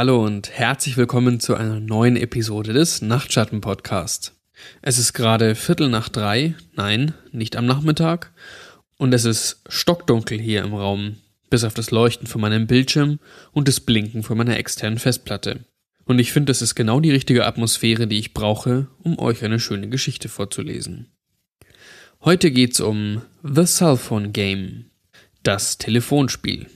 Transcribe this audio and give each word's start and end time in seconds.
Hallo 0.00 0.24
und 0.24 0.48
herzlich 0.48 0.96
willkommen 0.96 1.40
zu 1.40 1.54
einer 1.56 1.78
neuen 1.78 2.16
Episode 2.16 2.72
des 2.72 3.02
Nachtschatten 3.02 3.60
Podcast. 3.60 4.34
Es 4.80 4.96
ist 4.96 5.12
gerade 5.12 5.54
Viertel 5.54 5.90
nach 5.90 6.08
drei, 6.08 6.54
nein, 6.74 7.12
nicht 7.32 7.54
am 7.54 7.66
Nachmittag, 7.66 8.32
und 8.96 9.12
es 9.12 9.26
ist 9.26 9.60
stockdunkel 9.68 10.40
hier 10.40 10.64
im 10.64 10.72
Raum, 10.72 11.16
bis 11.50 11.64
auf 11.64 11.74
das 11.74 11.90
Leuchten 11.90 12.26
von 12.26 12.40
meinem 12.40 12.66
Bildschirm 12.66 13.18
und 13.52 13.68
das 13.68 13.80
Blinken 13.80 14.22
von 14.22 14.38
meiner 14.38 14.56
externen 14.56 14.98
Festplatte. 14.98 15.66
Und 16.06 16.18
ich 16.18 16.32
finde, 16.32 16.52
es 16.52 16.62
ist 16.62 16.74
genau 16.74 17.00
die 17.00 17.12
richtige 17.12 17.44
Atmosphäre, 17.44 18.06
die 18.06 18.20
ich 18.20 18.32
brauche, 18.32 18.86
um 19.02 19.18
euch 19.18 19.44
eine 19.44 19.60
schöne 19.60 19.90
Geschichte 19.90 20.30
vorzulesen. 20.30 21.12
Heute 22.22 22.50
geht's 22.50 22.80
um 22.80 23.20
The 23.42 23.66
Cellphone 23.66 24.32
Game, 24.32 24.86
das 25.42 25.76
Telefonspiel. 25.76 26.68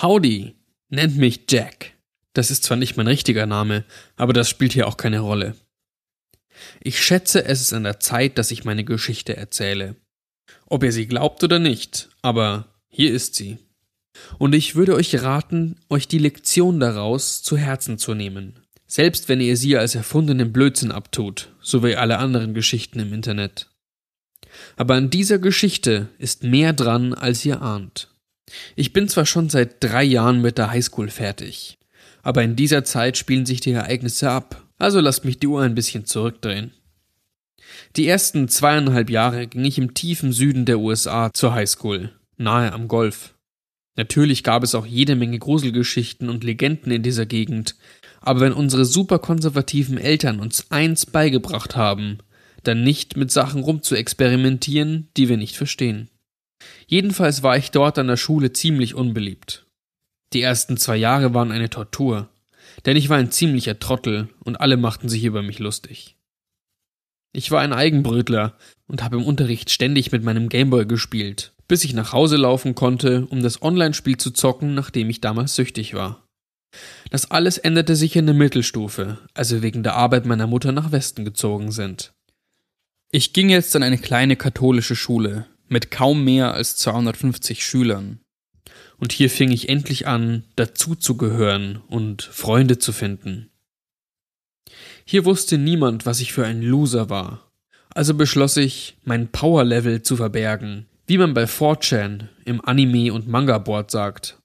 Howdy, 0.00 0.54
nennt 0.88 1.16
mich 1.16 1.42
Jack. 1.48 1.92
Das 2.32 2.50
ist 2.50 2.64
zwar 2.64 2.76
nicht 2.76 2.96
mein 2.96 3.06
richtiger 3.06 3.46
Name, 3.46 3.84
aber 4.16 4.32
das 4.32 4.48
spielt 4.48 4.72
hier 4.72 4.88
auch 4.88 4.96
keine 4.96 5.20
Rolle. 5.20 5.54
Ich 6.80 7.02
schätze, 7.02 7.44
es 7.44 7.60
ist 7.60 7.72
an 7.72 7.84
der 7.84 8.00
Zeit, 8.00 8.38
dass 8.38 8.50
ich 8.50 8.64
meine 8.64 8.84
Geschichte 8.84 9.36
erzähle. 9.36 9.96
Ob 10.66 10.82
ihr 10.82 10.92
sie 10.92 11.06
glaubt 11.06 11.42
oder 11.44 11.58
nicht, 11.58 12.08
aber 12.22 12.66
hier 12.88 13.12
ist 13.12 13.34
sie. 13.34 13.58
Und 14.38 14.54
ich 14.54 14.76
würde 14.76 14.94
euch 14.94 15.22
raten, 15.22 15.80
euch 15.88 16.06
die 16.08 16.18
Lektion 16.18 16.80
daraus 16.80 17.42
zu 17.42 17.56
Herzen 17.56 17.98
zu 17.98 18.14
nehmen. 18.14 18.60
Selbst 18.86 19.28
wenn 19.28 19.40
ihr 19.40 19.56
sie 19.56 19.76
als 19.76 19.94
erfundenen 19.94 20.52
Blödsinn 20.52 20.92
abtut, 20.92 21.52
so 21.60 21.82
wie 21.82 21.96
alle 21.96 22.18
anderen 22.18 22.54
Geschichten 22.54 23.00
im 23.00 23.12
Internet. 23.12 23.70
Aber 24.76 24.94
an 24.94 25.10
dieser 25.10 25.38
Geschichte 25.38 26.08
ist 26.18 26.44
mehr 26.44 26.72
dran, 26.72 27.12
als 27.12 27.44
ihr 27.44 27.60
ahnt. 27.60 28.13
Ich 28.76 28.92
bin 28.92 29.08
zwar 29.08 29.26
schon 29.26 29.48
seit 29.48 29.82
drei 29.82 30.04
Jahren 30.04 30.40
mit 30.40 30.58
der 30.58 30.70
Highschool 30.70 31.08
fertig, 31.08 31.78
aber 32.22 32.42
in 32.42 32.56
dieser 32.56 32.84
Zeit 32.84 33.16
spielen 33.16 33.46
sich 33.46 33.60
die 33.60 33.72
Ereignisse 33.72 34.30
ab, 34.30 34.62
also 34.78 35.00
lasst 35.00 35.24
mich 35.24 35.38
die 35.38 35.46
Uhr 35.46 35.62
ein 35.62 35.74
bisschen 35.74 36.06
zurückdrehen. 36.06 36.72
Die 37.96 38.06
ersten 38.06 38.48
zweieinhalb 38.48 39.10
Jahre 39.10 39.46
ging 39.46 39.64
ich 39.64 39.78
im 39.78 39.94
tiefen 39.94 40.32
Süden 40.32 40.64
der 40.64 40.78
USA 40.78 41.30
zur 41.32 41.54
Highschool, 41.54 42.12
nahe 42.36 42.72
am 42.72 42.88
Golf. 42.88 43.34
Natürlich 43.96 44.42
gab 44.42 44.64
es 44.64 44.74
auch 44.74 44.86
jede 44.86 45.14
Menge 45.14 45.38
Gruselgeschichten 45.38 46.28
und 46.28 46.42
Legenden 46.42 46.90
in 46.90 47.02
dieser 47.02 47.26
Gegend, 47.26 47.76
aber 48.20 48.40
wenn 48.40 48.52
unsere 48.52 48.84
superkonservativen 48.84 49.98
Eltern 49.98 50.40
uns 50.40 50.70
eins 50.70 51.06
beigebracht 51.06 51.76
haben, 51.76 52.18
dann 52.64 52.82
nicht 52.82 53.16
mit 53.16 53.30
Sachen 53.30 53.62
rumzuexperimentieren, 53.62 55.08
die 55.16 55.28
wir 55.28 55.36
nicht 55.36 55.56
verstehen. 55.56 56.08
Jedenfalls 56.86 57.42
war 57.42 57.56
ich 57.56 57.70
dort 57.70 57.98
an 57.98 58.06
der 58.06 58.16
Schule 58.16 58.52
ziemlich 58.52 58.94
unbeliebt. 58.94 59.66
Die 60.32 60.42
ersten 60.42 60.76
zwei 60.76 60.96
Jahre 60.96 61.34
waren 61.34 61.52
eine 61.52 61.70
Tortur, 61.70 62.28
denn 62.86 62.96
ich 62.96 63.08
war 63.08 63.18
ein 63.18 63.30
ziemlicher 63.30 63.78
Trottel 63.78 64.28
und 64.40 64.60
alle 64.60 64.76
machten 64.76 65.08
sich 65.08 65.24
über 65.24 65.42
mich 65.42 65.58
lustig. 65.58 66.16
Ich 67.32 67.50
war 67.50 67.60
ein 67.60 67.72
Eigenbrötler 67.72 68.56
und 68.86 69.02
habe 69.02 69.16
im 69.16 69.24
Unterricht 69.24 69.70
ständig 69.70 70.12
mit 70.12 70.22
meinem 70.22 70.48
Gameboy 70.48 70.86
gespielt, 70.86 71.52
bis 71.66 71.84
ich 71.84 71.94
nach 71.94 72.12
Hause 72.12 72.36
laufen 72.36 72.74
konnte, 72.74 73.26
um 73.26 73.42
das 73.42 73.62
Online-Spiel 73.62 74.16
zu 74.16 74.30
zocken, 74.30 74.74
nachdem 74.74 75.10
ich 75.10 75.20
damals 75.20 75.56
süchtig 75.56 75.94
war. 75.94 76.24
Das 77.10 77.30
alles 77.30 77.58
änderte 77.58 77.96
sich 77.96 78.16
in 78.16 78.26
der 78.26 78.34
Mittelstufe, 78.34 79.18
als 79.34 79.52
wir 79.52 79.62
wegen 79.62 79.82
der 79.82 79.94
Arbeit 79.94 80.26
meiner 80.26 80.46
Mutter 80.46 80.72
nach 80.72 80.92
Westen 80.92 81.24
gezogen 81.24 81.72
sind. 81.72 82.12
Ich 83.10 83.32
ging 83.32 83.48
jetzt 83.48 83.74
an 83.76 83.82
eine 83.82 83.98
kleine 83.98 84.36
katholische 84.36 84.96
Schule, 84.96 85.46
mit 85.68 85.90
kaum 85.90 86.24
mehr 86.24 86.54
als 86.54 86.76
250 86.76 87.64
Schülern. 87.64 88.20
Und 88.98 89.12
hier 89.12 89.30
fing 89.30 89.50
ich 89.50 89.68
endlich 89.68 90.06
an, 90.06 90.44
dazuzugehören 90.56 91.80
und 91.88 92.22
Freunde 92.22 92.78
zu 92.78 92.92
finden. 92.92 93.50
Hier 95.04 95.24
wusste 95.24 95.58
niemand, 95.58 96.06
was 96.06 96.20
ich 96.20 96.32
für 96.32 96.46
ein 96.46 96.62
Loser 96.62 97.10
war. 97.10 97.50
Also 97.90 98.14
beschloss 98.14 98.56
ich, 98.56 98.96
mein 99.04 99.28
Power-Level 99.28 100.02
zu 100.02 100.16
verbergen, 100.16 100.86
wie 101.06 101.18
man 101.18 101.34
bei 101.34 101.44
4chan 101.44 102.28
im 102.44 102.64
Anime- 102.64 103.12
und 103.12 103.28
Manga-Board 103.28 103.90
sagt, 103.90 104.38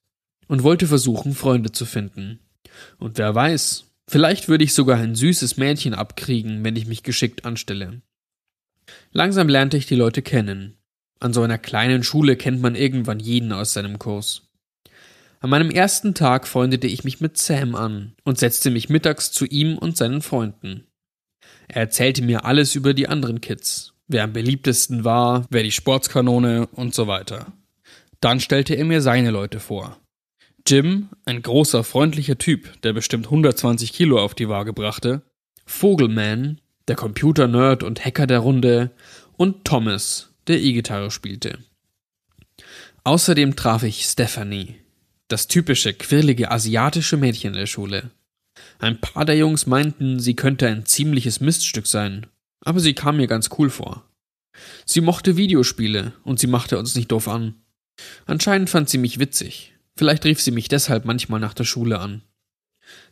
und 0.48 0.64
wollte 0.64 0.88
versuchen, 0.88 1.34
Freunde 1.34 1.72
zu 1.72 1.86
finden. 1.86 2.40
Und 2.98 3.18
wer 3.18 3.34
weiß, 3.34 3.86
vielleicht 4.08 4.50
würde 4.50 4.64
ich 4.64 4.74
sogar 4.74 4.98
ein 4.98 5.16
süßes 5.16 5.58
Mädchen 5.58 5.94
abkriegen, 5.94 6.64
wenn 6.64 6.76
ich 6.76 6.88
mich 6.88 7.04
geschickt 7.04 7.46
anstelle. 7.46 8.02
Langsam 9.12 9.48
lernte 9.48 9.78
ich 9.78 9.86
die 9.86 9.96
Leute 9.96 10.22
kennen, 10.22 10.79
an 11.20 11.34
so 11.34 11.42
einer 11.42 11.58
kleinen 11.58 12.04
Schule 12.04 12.36
kennt 12.36 12.62
man 12.62 12.76
irgendwann 12.76 13.20
jeden 13.20 13.52
aus 13.52 13.74
seinem 13.74 14.00
Kurs. 14.00 14.44
An 15.42 15.50
meinem 15.50 15.70
ersten 15.70 16.14
Tag 16.14 16.48
freundete 16.48 16.88
ich 16.88 17.04
mich 17.04 17.22
mit 17.22 17.38
Sam 17.38 17.76
an 17.76 18.14
und 18.24 18.38
setzte 18.38 18.72
mich 18.72 18.90
mittags 18.90 19.32
zu 19.32 19.46
ihm 19.46 19.78
und 19.78 19.96
seinen 19.96 20.22
Freunden. 20.22 20.86
Er 21.68 21.82
erzählte 21.84 22.22
mir 22.22 22.46
alles 22.46 22.76
über 22.76 22.94
die 22.94 23.08
anderen 23.08 23.40
Kids, 23.40 23.94
wer 24.08 24.24
am 24.24 24.34
beliebtesten 24.34 25.06
war, 25.06 25.46
wer 25.50 25.64
die 25.64 25.72
Sportskanone 25.72 26.68
und 26.68 26.94
so 26.94 27.08
weiter. 27.08 27.54
Dann 28.20 28.40
stellte 28.40 28.76
er 28.76 28.84
mir 28.84 29.02
seine 29.02 29.32
Leute 29.32 29.60
vor. 29.60 29.98
Jim, 30.68 31.10
ein 31.26 31.42
großer, 31.42 31.84
freundlicher 31.84 32.38
Typ, 32.38 32.82
der 32.82 32.94
bestimmt 32.94 33.28
120 33.28 33.94
Kilo 33.94 34.20
auf 34.20 34.36
die 34.36 34.50
Waage 34.50 34.74
brachte, 34.74 35.22
Vogelman, 35.66 36.60
der 36.88 36.96
Computer-Nerd 36.96 37.84
und 37.84 38.04
Hacker 38.04 38.28
der 38.28 38.40
Runde, 38.40 38.92
und 39.38 39.64
Thomas, 39.64 40.29
der 40.50 40.60
E-Gitarre 40.62 41.12
spielte. 41.12 41.60
Außerdem 43.04 43.56
traf 43.56 43.84
ich 43.84 44.04
Stephanie, 44.04 44.76
das 45.30 45.48
typische 45.48 45.94
quirlige 45.94 46.52
asiatische 46.52 47.18
Mädchen 47.18 47.54
der 47.54 47.68
Schule. 47.68 48.12
Ein 48.80 49.00
paar 49.00 49.26
der 49.26 49.38
Jungs 49.38 49.68
meinten, 49.68 50.20
sie 50.20 50.36
könnte 50.36 50.68
ein 50.68 50.86
ziemliches 50.86 51.40
Miststück 51.40 51.88
sein, 51.88 52.28
aber 52.62 52.80
sie 52.80 52.94
kam 52.94 53.18
mir 53.18 53.28
ganz 53.28 53.50
cool 53.58 53.70
vor. 53.70 54.06
Sie 54.86 55.02
mochte 55.02 55.38
Videospiele 55.38 56.14
und 56.24 56.40
sie 56.40 56.48
machte 56.48 56.78
uns 56.78 56.96
nicht 56.96 57.12
doof 57.12 57.28
an. 57.28 57.56
Anscheinend 58.26 58.70
fand 58.70 58.90
sie 58.90 58.98
mich 58.98 59.20
witzig. 59.20 59.74
Vielleicht 59.96 60.26
rief 60.26 60.42
sie 60.42 60.52
mich 60.52 60.68
deshalb 60.68 61.06
manchmal 61.06 61.40
nach 61.40 61.54
der 61.54 61.64
Schule 61.64 62.00
an. 62.00 62.24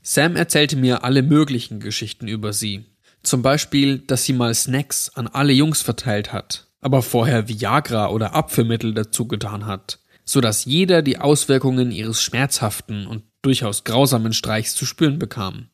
Sam 0.02 0.36
erzählte 0.36 0.76
mir 0.76 1.04
alle 1.04 1.22
möglichen 1.22 1.80
Geschichten 1.80 2.28
über 2.28 2.52
sie. 2.52 2.86
Zum 3.24 3.42
Beispiel, 3.42 4.00
dass 4.00 4.26
sie 4.26 4.34
mal 4.34 4.54
Snacks 4.54 5.10
an 5.10 5.28
alle 5.28 5.54
Jungs 5.54 5.82
verteilt 5.82 6.34
hat 6.34 6.67
aber 6.88 7.02
vorher 7.02 7.50
Viagra 7.50 8.08
oder 8.12 8.34
Apfelmittel 8.34 8.94
dazu 8.94 9.28
getan 9.28 9.66
hat, 9.66 10.00
so 10.24 10.40
dass 10.40 10.64
jeder 10.64 11.02
die 11.02 11.18
Auswirkungen 11.18 11.92
ihres 11.92 12.24
schmerzhaften 12.24 13.08
und 13.08 13.24
durchaus 13.42 13.84
grausamen 13.84 14.32
Streichs 14.32 14.74
zu 14.74 14.86
spüren 14.86 15.20
bekam. 15.20 15.68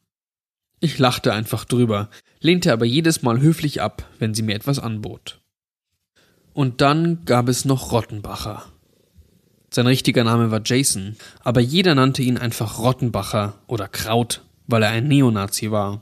Ich 0.79 0.97
lachte 0.97 1.31
einfach 1.31 1.65
drüber, 1.65 2.09
lehnte 2.39 2.73
aber 2.73 2.85
jedes 2.85 3.21
Mal 3.21 3.39
höflich 3.41 3.79
ab, 3.79 4.07
wenn 4.17 4.33
sie 4.33 4.41
mir 4.41 4.55
etwas 4.55 4.79
anbot. 4.79 5.39
Und 6.51 6.81
dann 6.81 7.25
gab 7.25 7.47
es 7.47 7.63
noch 7.63 7.91
Rottenbacher. 7.91 8.65
Sein 9.69 9.85
richtiger 9.85 10.23
Name 10.23 10.49
war 10.49 10.61
Jason, 10.65 11.15
aber 11.43 11.61
jeder 11.61 11.93
nannte 11.93 12.23
ihn 12.23 12.39
einfach 12.39 12.79
Rottenbacher 12.79 13.59
oder 13.67 13.87
Kraut, 13.87 14.41
weil 14.65 14.81
er 14.81 14.89
ein 14.89 15.07
Neonazi 15.07 15.69
war. 15.69 16.01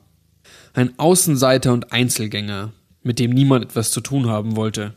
Ein 0.74 0.98
Außenseiter 0.98 1.74
und 1.74 1.92
Einzelgänger, 1.92 2.72
mit 3.04 3.20
dem 3.20 3.32
niemand 3.32 3.66
etwas 3.66 3.92
zu 3.92 4.02
tun 4.02 4.28
haben 4.28 4.56
wollte. 4.56 4.94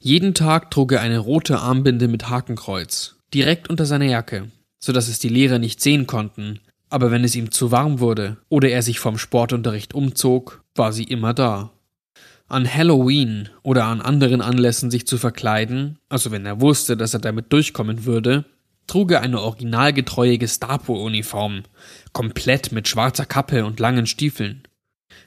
Jeden 0.00 0.34
Tag 0.34 0.70
trug 0.70 0.92
er 0.92 1.00
eine 1.00 1.18
rote 1.18 1.58
Armbinde 1.58 2.08
mit 2.08 2.28
Hakenkreuz, 2.28 3.16
direkt 3.34 3.68
unter 3.68 3.86
seiner 3.86 4.06
Jacke, 4.06 4.50
so 4.78 4.92
dass 4.92 5.08
es 5.08 5.18
die 5.18 5.28
Lehrer 5.28 5.58
nicht 5.58 5.80
sehen 5.80 6.06
konnten, 6.06 6.60
aber 6.88 7.10
wenn 7.10 7.24
es 7.24 7.34
ihm 7.34 7.50
zu 7.50 7.72
warm 7.72 8.00
wurde 8.00 8.36
oder 8.48 8.68
er 8.68 8.82
sich 8.82 9.00
vom 9.00 9.18
Sportunterricht 9.18 9.94
umzog, 9.94 10.62
war 10.74 10.92
sie 10.92 11.04
immer 11.04 11.34
da. 11.34 11.72
An 12.48 12.72
Halloween 12.72 13.48
oder 13.62 13.86
an 13.86 14.00
anderen 14.00 14.40
Anlässen 14.40 14.90
sich 14.90 15.06
zu 15.06 15.18
verkleiden, 15.18 15.98
also 16.08 16.30
wenn 16.30 16.46
er 16.46 16.60
wusste, 16.60 16.96
dass 16.96 17.12
er 17.12 17.20
damit 17.20 17.52
durchkommen 17.52 18.04
würde, 18.04 18.44
trug 18.86 19.10
er 19.10 19.20
eine 19.20 19.40
originalgetreue 19.40 20.38
Gestapo-Uniform, 20.38 21.64
komplett 22.12 22.70
mit 22.70 22.86
schwarzer 22.86 23.26
Kappe 23.26 23.64
und 23.64 23.80
langen 23.80 24.06
Stiefeln. 24.06 24.62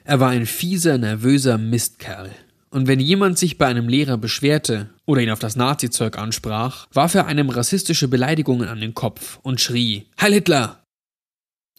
Er 0.04 0.20
war 0.20 0.30
ein 0.30 0.46
fieser, 0.46 0.98
nervöser 0.98 1.58
Mistkerl. 1.58 2.30
Und 2.70 2.86
wenn 2.86 3.00
jemand 3.00 3.36
sich 3.38 3.58
bei 3.58 3.66
einem 3.66 3.88
Lehrer 3.88 4.16
beschwerte 4.16 4.90
oder 5.04 5.22
ihn 5.22 5.30
auf 5.30 5.40
das 5.40 5.56
Nazi-Zeug 5.56 6.16
ansprach, 6.16 6.86
warf 6.92 7.14
er 7.14 7.26
einem 7.26 7.50
rassistische 7.50 8.06
Beleidigungen 8.06 8.68
an 8.68 8.80
den 8.80 8.94
Kopf 8.94 9.40
und 9.42 9.60
schrie 9.60 10.06
Heil 10.20 10.34
Hitler! 10.34 10.84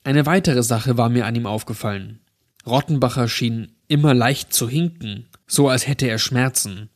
Eine 0.03 0.25
weitere 0.25 0.63
Sache 0.63 0.97
war 0.97 1.09
mir 1.09 1.25
an 1.25 1.35
ihm 1.35 1.45
aufgefallen. 1.45 2.19
Rottenbacher 2.65 3.27
schien 3.27 3.71
immer 3.87 4.13
leicht 4.13 4.53
zu 4.53 4.67
hinken, 4.67 5.27
so 5.47 5.69
als 5.69 5.87
hätte 5.87 6.07
er 6.07 6.19
Schmerzen. 6.19 6.89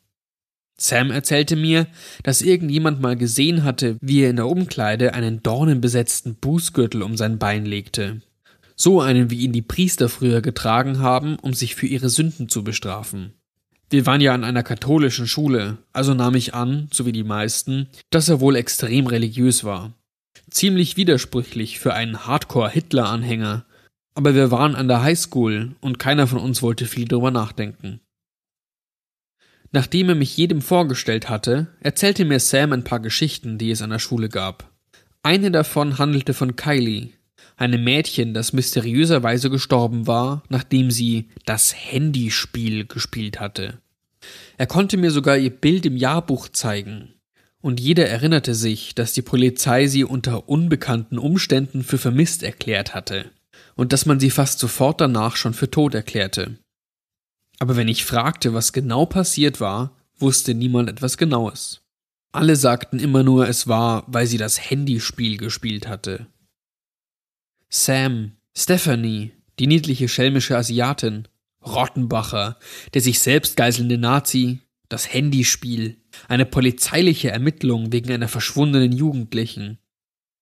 Sam 0.77 1.09
erzählte 1.09 1.55
mir, 1.55 1.87
dass 2.23 2.41
irgendjemand 2.41 2.99
mal 2.99 3.15
gesehen 3.15 3.63
hatte, 3.63 3.97
wie 4.01 4.21
er 4.21 4.29
in 4.29 4.35
der 4.35 4.47
Umkleide 4.47 5.13
einen 5.13 5.41
dornenbesetzten 5.41 6.35
Bußgürtel 6.35 7.01
um 7.01 7.15
sein 7.15 7.39
Bein 7.39 7.65
legte 7.65 8.21
so 8.75 9.01
einen 9.01 9.29
wie 9.29 9.39
ihn 9.39 9.53
die 9.53 9.61
Priester 9.61 10.09
früher 10.09 10.41
getragen 10.41 10.99
haben, 10.99 11.37
um 11.37 11.53
sich 11.53 11.75
für 11.75 11.87
ihre 11.87 12.09
Sünden 12.09 12.49
zu 12.49 12.63
bestrafen. 12.63 13.33
Wir 13.89 14.05
waren 14.05 14.21
ja 14.21 14.33
an 14.33 14.43
einer 14.43 14.63
katholischen 14.63 15.27
Schule, 15.27 15.77
also 15.93 16.13
nahm 16.13 16.35
ich 16.35 16.53
an, 16.53 16.89
so 16.91 17.05
wie 17.05 17.11
die 17.11 17.23
meisten, 17.23 17.87
dass 18.09 18.29
er 18.29 18.39
wohl 18.39 18.55
extrem 18.55 19.07
religiös 19.07 19.63
war. 19.63 19.93
Ziemlich 20.49 20.97
widersprüchlich 20.97 21.79
für 21.79 21.93
einen 21.93 22.25
Hardcore-Hitler-Anhänger, 22.25 23.65
aber 24.15 24.33
wir 24.33 24.51
waren 24.51 24.75
an 24.75 24.87
der 24.87 25.01
Highschool 25.01 25.75
und 25.81 25.99
keiner 25.99 26.27
von 26.27 26.39
uns 26.39 26.61
wollte 26.61 26.85
viel 26.85 27.07
drüber 27.07 27.31
nachdenken. 27.31 27.99
Nachdem 29.71 30.09
er 30.09 30.15
mich 30.15 30.37
jedem 30.37 30.61
vorgestellt 30.61 31.29
hatte, 31.29 31.67
erzählte 31.81 32.25
mir 32.25 32.39
Sam 32.39 32.71
ein 32.71 32.83
paar 32.83 33.01
Geschichten, 33.01 33.57
die 33.57 33.71
es 33.71 33.81
an 33.81 33.89
der 33.89 33.99
Schule 33.99 34.29
gab. 34.29 34.71
Eine 35.21 35.51
davon 35.51 35.97
handelte 35.97 36.33
von 36.33 36.55
Kylie, 36.55 37.09
einem 37.57 37.83
Mädchen, 37.83 38.33
das 38.33 38.53
mysteriöserweise 38.53 39.49
gestorben 39.49 40.07
war, 40.07 40.43
nachdem 40.49 40.91
sie 40.91 41.29
das 41.45 41.73
Handyspiel 41.73 42.85
gespielt 42.85 43.39
hatte. 43.39 43.79
Er 44.57 44.67
konnte 44.67 44.97
mir 44.97 45.11
sogar 45.11 45.37
ihr 45.37 45.51
Bild 45.51 45.85
im 45.85 45.97
Jahrbuch 45.97 46.49
zeigen, 46.49 47.13
und 47.61 47.79
jeder 47.79 48.07
erinnerte 48.07 48.53
sich, 48.53 48.93
dass 48.93 49.13
die 49.13 49.23
Polizei 49.23 49.87
sie 49.87 50.03
unter 50.03 50.47
unbekannten 50.49 51.17
Umständen 51.17 51.83
für 51.83 51.97
vermisst 51.97 52.43
erklärt 52.43 52.93
hatte 52.93 53.31
und 53.75 53.91
dass 53.91 54.05
man 54.05 54.19
sie 54.19 54.29
fast 54.29 54.59
sofort 54.59 55.01
danach 55.01 55.35
schon 55.35 55.53
für 55.53 55.71
tot 55.71 55.95
erklärte. 55.95 56.59
Aber 57.59 57.75
wenn 57.75 57.87
ich 57.87 58.05
fragte, 58.05 58.53
was 58.53 58.73
genau 58.73 59.05
passiert 59.05 59.59
war, 59.59 59.95
wusste 60.19 60.53
niemand 60.53 60.89
etwas 60.89 61.17
Genaues. 61.17 61.81
Alle 62.31 62.55
sagten 62.55 62.99
immer 62.99 63.23
nur, 63.23 63.47
es 63.47 63.67
war, 63.67 64.03
weil 64.07 64.27
sie 64.27 64.37
das 64.37 64.69
Handyspiel 64.69 65.37
gespielt 65.37 65.87
hatte. 65.87 66.27
Sam, 67.77 68.31
Stephanie, 68.57 69.33
die 69.59 69.67
niedliche 69.67 70.07
schelmische 70.07 70.55
Asiatin, 70.55 71.27
Rottenbacher, 71.61 72.57
der 72.93 73.01
sich 73.01 73.19
selbst 73.19 73.57
geiselnde 73.57 73.97
Nazi, 73.97 74.61
das 74.87 75.13
Handyspiel, 75.13 75.97
eine 76.29 76.45
polizeiliche 76.45 77.31
Ermittlung 77.31 77.91
wegen 77.91 78.13
einer 78.13 78.29
verschwundenen 78.29 78.93
Jugendlichen. 78.93 79.77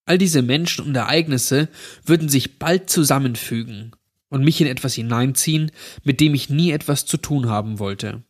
All 0.05 0.19
diese 0.19 0.43
Menschen 0.43 0.85
und 0.85 0.95
Ereignisse 0.95 1.69
würden 2.05 2.29
sich 2.29 2.59
bald 2.59 2.91
zusammenfügen 2.91 3.95
und 4.29 4.43
mich 4.43 4.61
in 4.61 4.67
etwas 4.67 4.93
hineinziehen, 4.93 5.71
mit 6.03 6.19
dem 6.19 6.35
ich 6.35 6.51
nie 6.51 6.69
etwas 6.69 7.07
zu 7.07 7.17
tun 7.17 7.49
haben 7.49 7.79
wollte. 7.79 8.21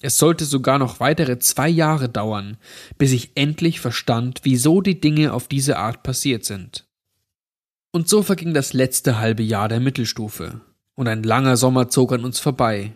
Es 0.00 0.18
sollte 0.18 0.44
sogar 0.44 0.80
noch 0.80 0.98
weitere 0.98 1.38
zwei 1.38 1.68
Jahre 1.68 2.08
dauern, 2.08 2.56
bis 2.98 3.12
ich 3.12 3.36
endlich 3.36 3.78
verstand, 3.78 4.40
wieso 4.42 4.80
die 4.80 5.00
Dinge 5.00 5.32
auf 5.32 5.46
diese 5.46 5.78
Art 5.78 6.02
passiert 6.02 6.44
sind. 6.44 6.87
Und 7.90 8.08
so 8.08 8.22
verging 8.22 8.54
das 8.54 8.72
letzte 8.72 9.18
halbe 9.18 9.42
Jahr 9.42 9.68
der 9.68 9.80
Mittelstufe, 9.80 10.60
und 10.94 11.08
ein 11.08 11.22
langer 11.22 11.56
Sommer 11.56 11.88
zog 11.88 12.12
an 12.12 12.24
uns 12.24 12.38
vorbei, 12.38 12.92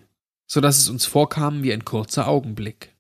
so 0.47 0.61
dass 0.61 0.79
es 0.79 0.89
uns 0.89 1.07
vorkam 1.07 1.63
wie 1.63 1.73
ein 1.73 1.85
kurzer 1.85 2.29
Augenblick. 2.29 2.95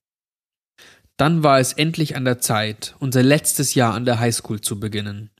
Dann 1.16 1.42
war 1.42 1.60
es 1.60 1.74
endlich 1.74 2.16
an 2.16 2.24
der 2.24 2.38
Zeit, 2.38 2.96
unser 2.98 3.22
letztes 3.22 3.74
Jahr 3.74 3.94
an 3.94 4.04
der 4.04 4.18
Highschool 4.18 4.60
zu 4.60 4.80
beginnen. 4.80 5.30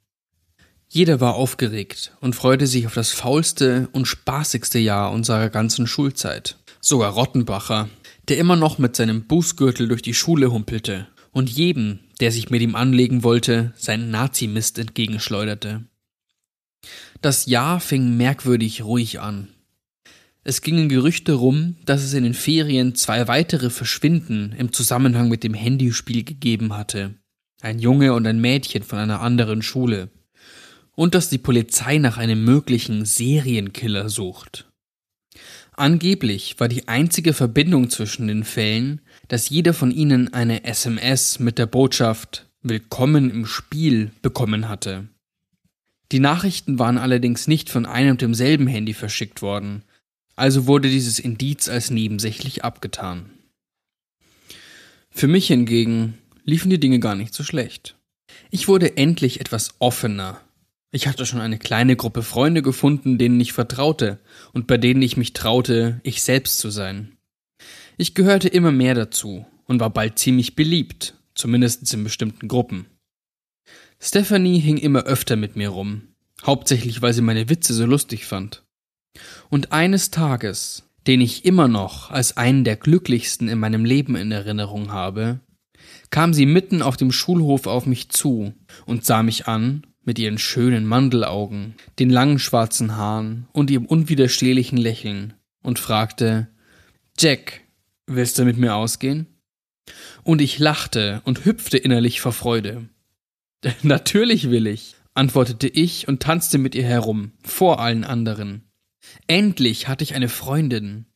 Jeder 0.89 1.21
war 1.21 1.37
aufgeregt 1.37 2.13
und 2.21 2.37
freute 2.37 2.67
sich 2.67 2.87
auf 2.87 2.93
das 2.93 3.13
faulste 3.13 3.89
und 3.93 4.07
spaßigste 4.07 4.79
Jahr 4.79 5.11
unserer 5.11 5.49
ganzen 5.49 5.87
Schulzeit. 5.87 6.59
Sogar 6.83 7.13
Rottenbacher, 7.13 7.89
der 8.29 8.37
immer 8.37 8.57
noch 8.57 8.77
mit 8.77 8.95
seinem 8.95 9.23
Bußgürtel 9.23 9.89
durch 9.89 10.03
die 10.03 10.13
Schule 10.13 10.53
humpelte 10.53 11.09
und 11.31 11.49
jedem, 11.49 12.01
der 12.21 12.31
sich 12.31 12.51
mit 12.51 12.61
ihm 12.61 12.77
anlegen 12.77 13.23
wollte, 13.23 13.73
seinen 13.75 14.11
Nazimist 14.11 14.79
entgegenschleuderte. 14.79 15.85
Das 17.23 17.47
Jahr 17.47 17.79
fing 17.79 18.17
merkwürdig 18.17 18.83
ruhig 18.83 19.21
an. 19.21 19.47
Es 20.43 20.61
gingen 20.61 20.89
Gerüchte 20.89 21.35
rum, 21.35 21.77
dass 21.85 22.03
es 22.03 22.15
in 22.15 22.25
den 22.25 22.35
Ferien 22.35 22.97
zwei 22.97 23.29
weitere 23.29 23.71
Verschwinden 23.71 24.53
im 24.59 24.73
Zusammenhang 24.73 25.29
mit 25.29 25.45
dem 25.45 25.55
Handyspiel 25.55 26.25
gegeben 26.25 26.77
hatte. 26.77 27.15
Ein 27.61 27.79
Junge 27.79 28.15
und 28.15 28.27
ein 28.27 28.41
Mädchen 28.41 28.83
von 28.83 28.99
einer 28.99 29.21
anderen 29.21 29.63
Schule 29.63 30.11
und 30.97 31.15
dass 31.15 31.29
die 31.29 31.39
Polizei 31.39 31.99
nach 31.99 32.19
einem 32.19 32.45
möglichen 32.45 33.05
Serienkiller 33.05 34.09
sucht. 34.09 34.69
Angeblich 35.77 36.59
war 36.59 36.67
die 36.67 36.89
einzige 36.89 37.35
Verbindung 37.35 37.89
zwischen 37.89 38.27
den 38.27 38.43
Fällen, 38.43 39.01
dass 39.29 39.49
jeder 39.49 39.75
von 39.75 39.93
ihnen 39.93 40.35
eine 40.35 40.65
SMS 40.65 41.39
mit 41.39 41.57
der 41.59 41.67
Botschaft 41.67 42.49
Willkommen 42.63 43.31
im 43.31 43.47
Spiel 43.47 44.11
bekommen 44.23 44.69
hatte. 44.69 45.07
Die 46.13 46.21
Nachrichten 46.21 46.79
waren 46.79 46.99
allerdings 46.99 47.49
nicht 47.49 47.71
von 47.71 47.87
einem 47.87 48.13
und 48.13 48.21
demselben 48.21 48.67
Handy 48.67 48.95
verschickt 48.95 49.43
worden, 49.43 49.83
also 50.37 50.67
wurde 50.67 50.89
dieses 50.89 51.19
Indiz 51.19 51.69
als 51.69 51.91
nebensächlich 51.91 52.65
abgetan. 52.65 53.31
Für 55.11 55.27
mich 55.27 55.49
hingegen 55.49 56.19
liefen 56.45 56.71
die 56.71 56.81
Dinge 56.81 57.01
gar 57.01 57.15
nicht 57.15 57.35
so 57.35 57.43
schlecht. 57.43 57.97
Ich 58.51 58.69
wurde 58.69 58.97
endlich 58.97 59.41
etwas 59.41 59.75
offener 59.79 60.41
ich 60.95 61.07
hatte 61.07 61.25
schon 61.25 61.41
eine 61.41 61.59
kleine 61.59 61.97
Gruppe 61.97 62.23
Freunde 62.23 62.61
gefunden, 62.61 63.17
denen 63.17 63.41
ich 63.41 63.55
vertraute 63.55 64.19
und 64.53 64.67
bei 64.67 64.77
denen 64.77 65.01
ich 65.01 65.17
mich 65.17 65.33
traute, 65.33 66.01
ich 66.05 66.23
selbst 66.23 66.59
zu 66.59 66.69
sein. 66.69 67.17
Ich 67.97 68.15
gehörte 68.15 68.49
immer 68.49 68.73
mehr 68.73 68.95
dazu 68.95 69.47
und 69.65 69.81
war 69.81 69.89
bald 69.89 70.19
ziemlich 70.19 70.55
beliebt, 70.55 71.15
zumindest 71.35 71.93
in 71.95 72.05
bestimmten 72.05 72.47
Gruppen. 72.47 72.87
Stephanie 74.05 74.59
hing 74.59 74.79
immer 74.79 75.05
öfter 75.05 75.37
mit 75.37 75.55
mir 75.55 75.69
rum, 75.69 76.09
hauptsächlich 76.45 77.03
weil 77.03 77.13
sie 77.13 77.23
meine 77.23 77.49
Witze 77.49 77.73
so 77.73 77.87
lustig 77.87 78.27
fand. 78.27 78.65
Und 79.49 79.71
eines 79.71 80.11
Tages, 80.11 80.91
den 81.07 81.21
ich 81.21 81.45
immer 81.45 81.69
noch 81.69 82.11
als 82.11 82.37
einen 82.37 82.65
der 82.65 82.75
glücklichsten 82.75 83.49
in 83.49 83.61
meinem 83.61 83.85
Leben 83.85 84.17
in 84.17 84.33
Erinnerung 84.33 84.91
habe, 84.91 85.39
kam 86.11 86.35
sie 86.35 86.47
mitten 86.47 86.83
auf 86.83 86.97
dem 86.97 87.13
Schulhof 87.13 87.69
auf 87.69 87.87
mich 87.87 88.09
zu 88.09 88.55
und 88.87 89.05
sah 89.05 89.23
mich 89.23 89.47
an 89.47 89.87
mit 90.03 90.19
ihren 90.19 90.39
schönen 90.39 90.85
Mandelaugen, 90.85 91.77
den 92.01 92.11
langen 92.11 92.41
schwarzen 92.41 92.97
Haaren 92.97 93.47
und 93.53 93.71
ihrem 93.71 93.87
unwiderstehlichen 93.87 94.79
Lächeln 94.79 95.35
und 95.63 95.79
fragte 95.79 96.49
Jack, 97.17 97.61
willst 98.09 98.37
du 98.37 98.45
mit 98.45 98.57
mir 98.57 98.75
ausgehen? 98.75 99.29
Und 100.25 100.41
ich 100.41 100.59
lachte 100.59 101.23
und 101.25 101.45
hüpfte 101.45 101.79
innerlich 101.79 102.21
vor 102.21 102.33
Freude. 102.33 102.89
Natürlich 103.83 104.51
will 104.51 104.67
ich, 104.67 104.97
antwortete 105.15 105.69
ich 105.69 106.09
und 106.09 106.23
tanzte 106.23 106.59
mit 106.59 106.75
ihr 106.75 106.85
herum, 106.85 107.33
vor 107.45 107.81
allen 107.81 108.05
anderen. 108.05 108.65
Endlich 109.27 109.89
hatte 109.89 110.05
ich 110.05 110.15
eine 110.15 110.29
Freundin. 110.29 111.07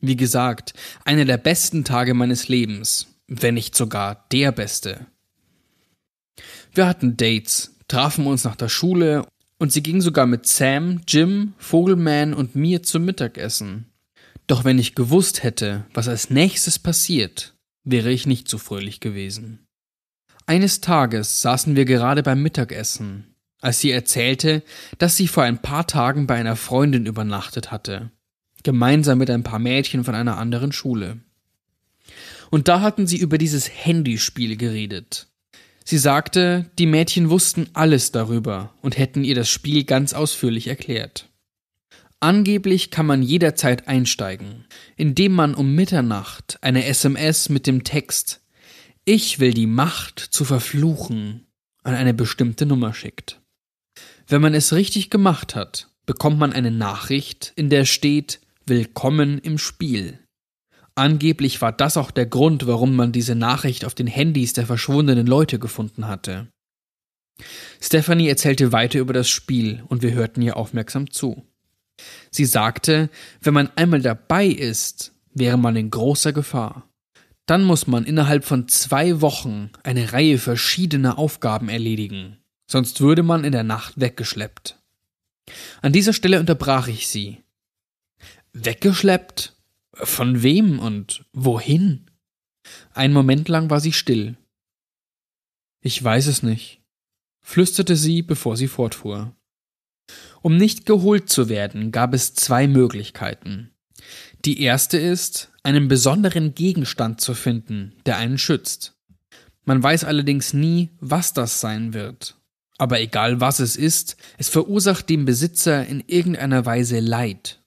Wie 0.00 0.16
gesagt, 0.16 0.72
einer 1.04 1.24
der 1.24 1.36
besten 1.36 1.84
Tage 1.84 2.14
meines 2.14 2.48
Lebens, 2.48 3.06
wenn 3.26 3.54
nicht 3.54 3.76
sogar 3.76 4.26
der 4.32 4.52
beste. 4.52 5.06
Wir 6.72 6.86
hatten 6.86 7.16
Dates, 7.16 7.76
trafen 7.88 8.26
uns 8.26 8.44
nach 8.44 8.56
der 8.56 8.68
Schule 8.68 9.26
und 9.58 9.72
sie 9.72 9.82
ging 9.82 10.00
sogar 10.00 10.26
mit 10.26 10.46
Sam, 10.46 11.02
Jim, 11.06 11.54
Vogelman 11.58 12.32
und 12.32 12.54
mir 12.54 12.82
zum 12.82 13.04
Mittagessen. 13.04 13.86
Doch 14.46 14.64
wenn 14.64 14.78
ich 14.78 14.94
gewusst 14.94 15.42
hätte, 15.42 15.84
was 15.92 16.08
als 16.08 16.30
nächstes 16.30 16.78
passiert, 16.78 17.54
wäre 17.84 18.10
ich 18.10 18.26
nicht 18.26 18.48
so 18.48 18.58
fröhlich 18.58 19.00
gewesen. 19.00 19.66
Eines 20.50 20.80
Tages 20.80 21.42
saßen 21.42 21.76
wir 21.76 21.84
gerade 21.84 22.24
beim 22.24 22.42
Mittagessen, 22.42 23.36
als 23.60 23.78
sie 23.78 23.92
erzählte, 23.92 24.64
dass 24.98 25.16
sie 25.16 25.28
vor 25.28 25.44
ein 25.44 25.62
paar 25.62 25.86
Tagen 25.86 26.26
bei 26.26 26.34
einer 26.34 26.56
Freundin 26.56 27.06
übernachtet 27.06 27.70
hatte, 27.70 28.10
gemeinsam 28.64 29.18
mit 29.18 29.30
ein 29.30 29.44
paar 29.44 29.60
Mädchen 29.60 30.02
von 30.02 30.16
einer 30.16 30.38
anderen 30.38 30.72
Schule. 30.72 31.18
Und 32.50 32.66
da 32.66 32.80
hatten 32.80 33.06
sie 33.06 33.18
über 33.18 33.38
dieses 33.38 33.68
Handyspiel 33.68 34.56
geredet, 34.56 35.28
Sie 35.84 35.98
sagte, 35.98 36.68
die 36.80 36.86
Mädchen 36.86 37.30
wussten 37.30 37.68
alles 37.72 38.10
darüber 38.10 38.74
und 38.82 38.98
hätten 38.98 39.22
ihr 39.22 39.36
das 39.36 39.48
Spiel 39.48 39.84
ganz 39.84 40.14
ausführlich 40.14 40.66
erklärt. 40.66 41.28
Angeblich 42.18 42.90
kann 42.90 43.06
man 43.06 43.22
jederzeit 43.22 43.86
einsteigen, 43.86 44.64
indem 44.96 45.30
man 45.30 45.54
um 45.54 45.76
Mitternacht 45.76 46.58
eine 46.60 46.86
SMS 46.86 47.50
mit 47.50 47.68
dem 47.68 47.84
Text 47.84 48.40
Ich 49.06 49.40
will 49.40 49.54
die 49.54 49.66
Macht 49.66 50.20
zu 50.20 50.44
verfluchen 50.44 51.46
an 51.82 51.94
eine 51.94 52.12
bestimmte 52.12 52.66
Nummer 52.66 52.92
schickt. 52.92 53.40
Wenn 54.26 54.42
man 54.42 54.52
es 54.52 54.74
richtig 54.74 55.08
gemacht 55.08 55.54
hat, 55.54 55.88
bekommt 56.04 56.38
man 56.38 56.52
eine 56.52 56.70
Nachricht, 56.70 57.52
in 57.56 57.70
der 57.70 57.86
steht 57.86 58.40
Willkommen 58.66 59.38
im 59.38 59.56
Spiel. 59.56 60.20
Angeblich 60.94 61.62
war 61.62 61.72
das 61.72 61.96
auch 61.96 62.10
der 62.10 62.26
Grund, 62.26 62.66
warum 62.66 62.94
man 62.94 63.10
diese 63.10 63.34
Nachricht 63.34 63.86
auf 63.86 63.94
den 63.94 64.06
Handys 64.06 64.52
der 64.52 64.66
verschwundenen 64.66 65.26
Leute 65.26 65.58
gefunden 65.58 66.06
hatte. 66.06 66.48
Stephanie 67.80 68.28
erzählte 68.28 68.70
weiter 68.70 68.98
über 68.98 69.14
das 69.14 69.30
Spiel 69.30 69.82
und 69.88 70.02
wir 70.02 70.12
hörten 70.12 70.42
ihr 70.42 70.58
aufmerksam 70.58 71.10
zu. 71.10 71.46
Sie 72.30 72.44
sagte, 72.44 73.08
wenn 73.40 73.54
man 73.54 73.70
einmal 73.76 74.02
dabei 74.02 74.46
ist, 74.46 75.12
wäre 75.32 75.56
man 75.56 75.76
in 75.76 75.90
großer 75.90 76.34
Gefahr. 76.34 76.89
Dann 77.50 77.64
muss 77.64 77.88
man 77.88 78.04
innerhalb 78.04 78.44
von 78.44 78.68
zwei 78.68 79.20
Wochen 79.20 79.70
eine 79.82 80.12
Reihe 80.12 80.38
verschiedener 80.38 81.18
Aufgaben 81.18 81.68
erledigen, 81.68 82.38
sonst 82.70 83.00
würde 83.00 83.24
man 83.24 83.42
in 83.42 83.50
der 83.50 83.64
Nacht 83.64 84.00
weggeschleppt. 84.00 84.80
An 85.82 85.92
dieser 85.92 86.12
Stelle 86.12 86.38
unterbrach 86.38 86.86
ich 86.86 87.08
sie. 87.08 87.42
Weggeschleppt? 88.52 89.56
Von 89.94 90.44
wem 90.44 90.78
und 90.78 91.24
wohin? 91.32 92.08
Ein 92.92 93.12
Moment 93.12 93.48
lang 93.48 93.68
war 93.68 93.80
sie 93.80 93.92
still. 93.92 94.36
Ich 95.82 96.00
weiß 96.04 96.28
es 96.28 96.44
nicht. 96.44 96.80
flüsterte 97.40 97.96
sie, 97.96 98.22
bevor 98.22 98.56
sie 98.56 98.68
fortfuhr. 98.68 99.34
Um 100.40 100.56
nicht 100.56 100.86
geholt 100.86 101.28
zu 101.28 101.48
werden, 101.48 101.90
gab 101.90 102.14
es 102.14 102.32
zwei 102.32 102.68
Möglichkeiten. 102.68 103.72
Die 104.44 104.62
erste 104.62 104.96
ist, 104.96 105.50
einen 105.62 105.88
besonderen 105.88 106.54
Gegenstand 106.54 107.20
zu 107.20 107.34
finden, 107.34 107.92
der 108.06 108.16
einen 108.16 108.38
schützt. 108.38 108.94
Man 109.64 109.82
weiß 109.82 110.04
allerdings 110.04 110.54
nie, 110.54 110.90
was 111.00 111.34
das 111.34 111.60
sein 111.60 111.92
wird. 111.92 112.36
Aber 112.78 113.00
egal 113.00 113.40
was 113.40 113.60
es 113.60 113.76
ist, 113.76 114.16
es 114.38 114.48
verursacht 114.48 115.10
dem 115.10 115.26
Besitzer 115.26 115.86
in 115.86 116.02
irgendeiner 116.06 116.64
Weise 116.64 117.00
Leid. 117.00 117.60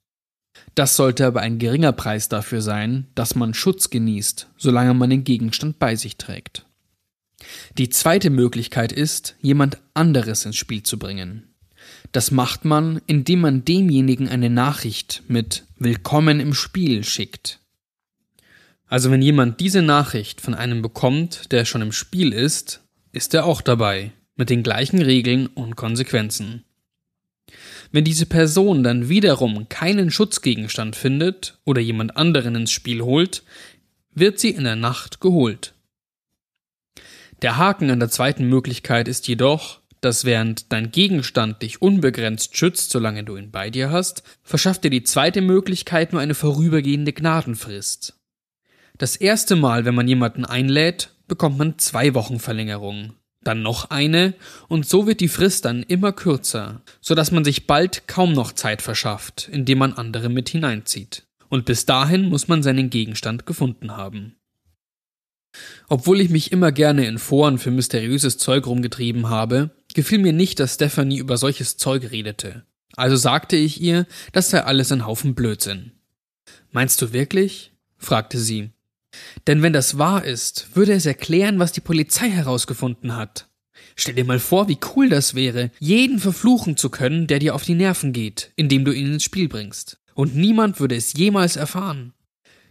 Das 0.73 0.95
sollte 0.95 1.27
aber 1.27 1.41
ein 1.41 1.59
geringer 1.59 1.91
Preis 1.91 2.29
dafür 2.29 2.61
sein, 2.61 3.05
dass 3.13 3.35
man 3.35 3.53
Schutz 3.53 3.91
genießt, 3.91 4.47
solange 4.57 4.95
man 4.95 5.11
den 5.11 5.23
Gegenstand 5.23 5.77
bei 5.77 5.95
sich 5.95 6.17
trägt. 6.17 6.65
Die 7.77 7.89
zweite 7.89 8.31
Möglichkeit 8.31 8.91
ist, 8.91 9.35
jemand 9.39 9.77
anderes 9.93 10.45
ins 10.45 10.55
Spiel 10.55 10.81
zu 10.81 10.97
bringen. 10.97 11.43
Das 12.11 12.31
macht 12.31 12.65
man, 12.65 13.01
indem 13.05 13.41
man 13.41 13.65
demjenigen 13.65 14.29
eine 14.29 14.49
Nachricht 14.49 15.23
mit 15.27 15.63
Willkommen 15.85 16.39
im 16.39 16.53
Spiel 16.53 17.03
schickt. 17.03 17.59
Also 18.87 19.11
wenn 19.11 19.21
jemand 19.21 19.59
diese 19.59 19.81
Nachricht 19.81 20.39
von 20.39 20.53
einem 20.53 20.81
bekommt, 20.81 21.51
der 21.51 21.65
schon 21.65 21.81
im 21.81 21.91
Spiel 21.91 22.31
ist, 22.31 22.85
ist 23.11 23.33
er 23.33 23.43
auch 23.43 23.59
dabei, 23.59 24.13
mit 24.37 24.49
den 24.49 24.63
gleichen 24.63 25.01
Regeln 25.01 25.47
und 25.47 25.75
Konsequenzen. 25.75 26.63
Wenn 27.91 28.05
diese 28.05 28.25
Person 28.25 28.81
dann 28.81 29.09
wiederum 29.09 29.67
keinen 29.67 30.09
Schutzgegenstand 30.09 30.95
findet 30.95 31.59
oder 31.65 31.81
jemand 31.81 32.15
anderen 32.15 32.55
ins 32.55 32.71
Spiel 32.71 33.01
holt, 33.01 33.43
wird 34.13 34.39
sie 34.39 34.51
in 34.51 34.63
der 34.63 34.77
Nacht 34.77 35.19
geholt. 35.19 35.73
Der 37.41 37.57
Haken 37.57 37.91
an 37.91 37.99
der 37.99 38.09
zweiten 38.09 38.47
Möglichkeit 38.47 39.09
ist 39.09 39.27
jedoch, 39.27 39.81
dass 40.03 40.25
während 40.25 40.71
dein 40.71 40.91
Gegenstand 40.91 41.61
dich 41.61 41.81
unbegrenzt 41.81 42.57
schützt, 42.57 42.91
solange 42.91 43.23
du 43.23 43.37
ihn 43.37 43.51
bei 43.51 43.69
dir 43.69 43.91
hast, 43.91 44.23
verschafft 44.43 44.83
dir 44.83 44.89
die 44.89 45.03
zweite 45.03 45.41
Möglichkeit 45.41 46.11
nur 46.11 46.21
eine 46.21 46.35
vorübergehende 46.35 47.13
Gnadenfrist. 47.13 48.19
Das 48.97 49.15
erste 49.15 49.55
Mal, 49.55 49.85
wenn 49.85 49.95
man 49.95 50.07
jemanden 50.07 50.45
einlädt, 50.45 51.09
bekommt 51.27 51.57
man 51.57 51.79
zwei 51.79 52.13
Wochen 52.13 52.39
Verlängerung, 52.39 53.13
dann 53.43 53.61
noch 53.61 53.89
eine, 53.89 54.33
und 54.67 54.87
so 54.87 55.07
wird 55.07 55.19
die 55.19 55.27
Frist 55.27 55.65
dann 55.65 55.83
immer 55.83 56.11
kürzer, 56.11 56.81
so 57.01 57.15
dass 57.15 57.31
man 57.31 57.43
sich 57.43 57.67
bald 57.67 58.07
kaum 58.07 58.33
noch 58.33 58.51
Zeit 58.51 58.81
verschafft, 58.81 59.49
indem 59.51 59.79
man 59.79 59.93
andere 59.93 60.29
mit 60.29 60.49
hineinzieht. 60.49 61.23
Und 61.49 61.65
bis 61.65 61.85
dahin 61.85 62.29
muss 62.29 62.47
man 62.47 62.63
seinen 62.63 62.89
Gegenstand 62.89 63.45
gefunden 63.45 63.95
haben. 63.95 64.35
Obwohl 65.87 66.21
ich 66.21 66.29
mich 66.29 66.51
immer 66.51 66.71
gerne 66.71 67.05
in 67.05 67.19
Foren 67.19 67.59
für 67.59 67.71
mysteriöses 67.71 68.37
Zeug 68.37 68.65
rumgetrieben 68.65 69.29
habe, 69.29 69.71
gefiel 69.93 70.19
mir 70.19 70.33
nicht, 70.33 70.59
dass 70.59 70.75
Stephanie 70.75 71.17
über 71.17 71.37
solches 71.37 71.77
Zeug 71.77 72.11
redete. 72.11 72.63
Also 72.95 73.15
sagte 73.15 73.55
ich 73.55 73.81
ihr, 73.81 74.05
das 74.31 74.49
sei 74.49 74.63
alles 74.63 74.91
ein 74.91 75.05
Haufen 75.05 75.35
Blödsinn. 75.35 75.91
Meinst 76.71 77.01
du 77.01 77.13
wirklich? 77.13 77.71
fragte 77.97 78.39
sie. 78.39 78.71
Denn 79.47 79.61
wenn 79.61 79.73
das 79.73 79.97
wahr 79.97 80.23
ist, 80.23 80.75
würde 80.75 80.93
es 80.93 81.05
erklären, 81.05 81.59
was 81.59 81.71
die 81.71 81.81
Polizei 81.81 82.29
herausgefunden 82.29 83.15
hat. 83.15 83.47
Stell 83.95 84.15
dir 84.15 84.25
mal 84.25 84.39
vor, 84.39 84.67
wie 84.67 84.79
cool 84.95 85.09
das 85.09 85.35
wäre, 85.35 85.71
jeden 85.79 86.19
verfluchen 86.19 86.77
zu 86.77 86.89
können, 86.89 87.27
der 87.27 87.39
dir 87.39 87.53
auf 87.53 87.63
die 87.63 87.75
Nerven 87.75 88.11
geht, 88.11 88.51
indem 88.55 88.85
du 88.85 88.91
ihn 88.91 89.13
ins 89.13 89.23
Spiel 89.23 89.47
bringst. 89.47 89.99
Und 90.15 90.35
niemand 90.35 90.79
würde 90.79 90.95
es 90.95 91.13
jemals 91.13 91.55
erfahren. 91.55 92.13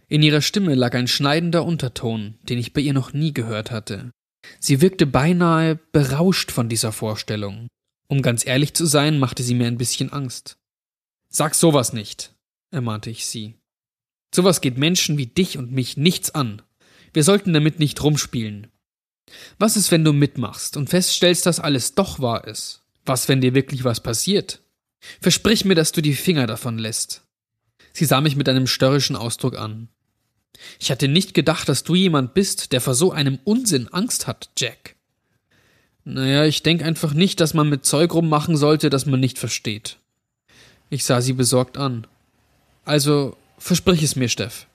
In 0.07 0.21
ihrer 0.21 0.41
Stimme 0.41 0.75
lag 0.75 0.93
ein 0.95 1.07
schneidender 1.07 1.65
Unterton, 1.65 2.35
den 2.43 2.57
ich 2.57 2.73
bei 2.73 2.81
ihr 2.81 2.93
noch 2.93 3.13
nie 3.13 3.33
gehört 3.33 3.71
hatte. 3.71 4.11
Sie 4.59 4.81
wirkte 4.81 5.05
beinahe 5.05 5.75
berauscht 5.91 6.51
von 6.51 6.69
dieser 6.69 6.91
Vorstellung. 6.91 7.67
Um 8.07 8.21
ganz 8.21 8.45
ehrlich 8.45 8.73
zu 8.73 8.85
sein, 8.85 9.19
machte 9.19 9.43
sie 9.43 9.55
mir 9.55 9.67
ein 9.67 9.77
bisschen 9.77 10.11
Angst. 10.11 10.57
Sag 11.29 11.55
sowas 11.55 11.93
nicht, 11.93 12.33
ermahnte 12.71 13.09
ich 13.09 13.25
sie. 13.25 13.55
Sowas 14.33 14.61
geht 14.61 14.77
Menschen 14.77 15.17
wie 15.17 15.27
dich 15.27 15.57
und 15.57 15.71
mich 15.71 15.97
nichts 15.97 16.31
an. 16.31 16.61
Wir 17.13 17.23
sollten 17.23 17.53
damit 17.53 17.79
nicht 17.79 18.03
rumspielen. 18.03 18.67
Was 19.57 19.77
ist, 19.77 19.91
wenn 19.91 20.03
du 20.03 20.13
mitmachst 20.13 20.77
und 20.77 20.89
feststellst, 20.89 21.45
dass 21.45 21.59
alles 21.59 21.95
doch 21.95 22.19
wahr 22.19 22.47
ist? 22.47 22.81
Was, 23.05 23.27
wenn 23.29 23.41
dir 23.41 23.53
wirklich 23.53 23.83
was 23.83 24.01
passiert? 24.01 24.61
Versprich 25.21 25.65
mir, 25.65 25.75
dass 25.75 25.91
du 25.91 26.01
die 26.01 26.15
Finger 26.15 26.47
davon 26.47 26.77
lässt. 26.77 27.25
Sie 27.93 28.05
sah 28.05 28.21
mich 28.21 28.35
mit 28.35 28.49
einem 28.49 28.67
störrischen 28.67 29.15
Ausdruck 29.15 29.57
an. 29.57 29.89
Ich 30.79 30.91
hatte 30.91 31.07
nicht 31.07 31.33
gedacht, 31.33 31.67
dass 31.67 31.83
du 31.83 31.95
jemand 31.95 32.33
bist, 32.33 32.71
der 32.71 32.81
vor 32.81 32.93
so 32.95 33.11
einem 33.11 33.39
Unsinn 33.43 33.87
Angst 33.89 34.27
hat, 34.27 34.49
Jack. 34.57 34.95
Naja, 36.05 36.45
ich 36.45 36.63
denk 36.63 36.83
einfach 36.83 37.13
nicht, 37.13 37.39
dass 37.39 37.53
man 37.53 37.69
mit 37.69 37.85
Zeug 37.85 38.13
rummachen 38.13 38.57
sollte, 38.57 38.89
das 38.89 39.05
man 39.05 39.19
nicht 39.19 39.39
versteht. 39.39 39.97
Ich 40.89 41.05
sah 41.05 41.21
sie 41.21 41.33
besorgt 41.33 41.77
an. 41.77 42.07
Also, 42.85 43.37
versprich 43.57 44.03
es 44.03 44.15
mir, 44.15 44.29
Steff. 44.29 44.67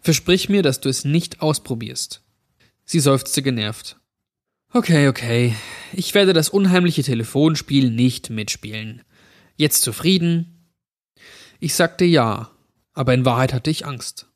Versprich 0.00 0.48
mir, 0.48 0.62
dass 0.62 0.80
du 0.80 0.88
es 0.88 1.04
nicht 1.04 1.42
ausprobierst. 1.42 2.22
Sie 2.84 3.00
seufzte 3.00 3.42
genervt. 3.42 3.96
Okay, 4.72 5.08
okay. 5.08 5.54
Ich 5.92 6.14
werde 6.14 6.32
das 6.32 6.48
unheimliche 6.48 7.02
Telefonspiel 7.02 7.90
nicht 7.90 8.30
mitspielen. 8.30 9.02
Jetzt 9.56 9.82
zufrieden? 9.82 10.66
Ich 11.60 11.74
sagte 11.74 12.04
ja, 12.04 12.50
aber 12.92 13.14
in 13.14 13.24
Wahrheit 13.24 13.52
hatte 13.52 13.70
ich 13.70 13.86
Angst. 13.86 14.26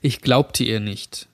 Ich 0.00 0.20
glaubte 0.20 0.64
ihr 0.64 0.80
nicht. 0.80 1.28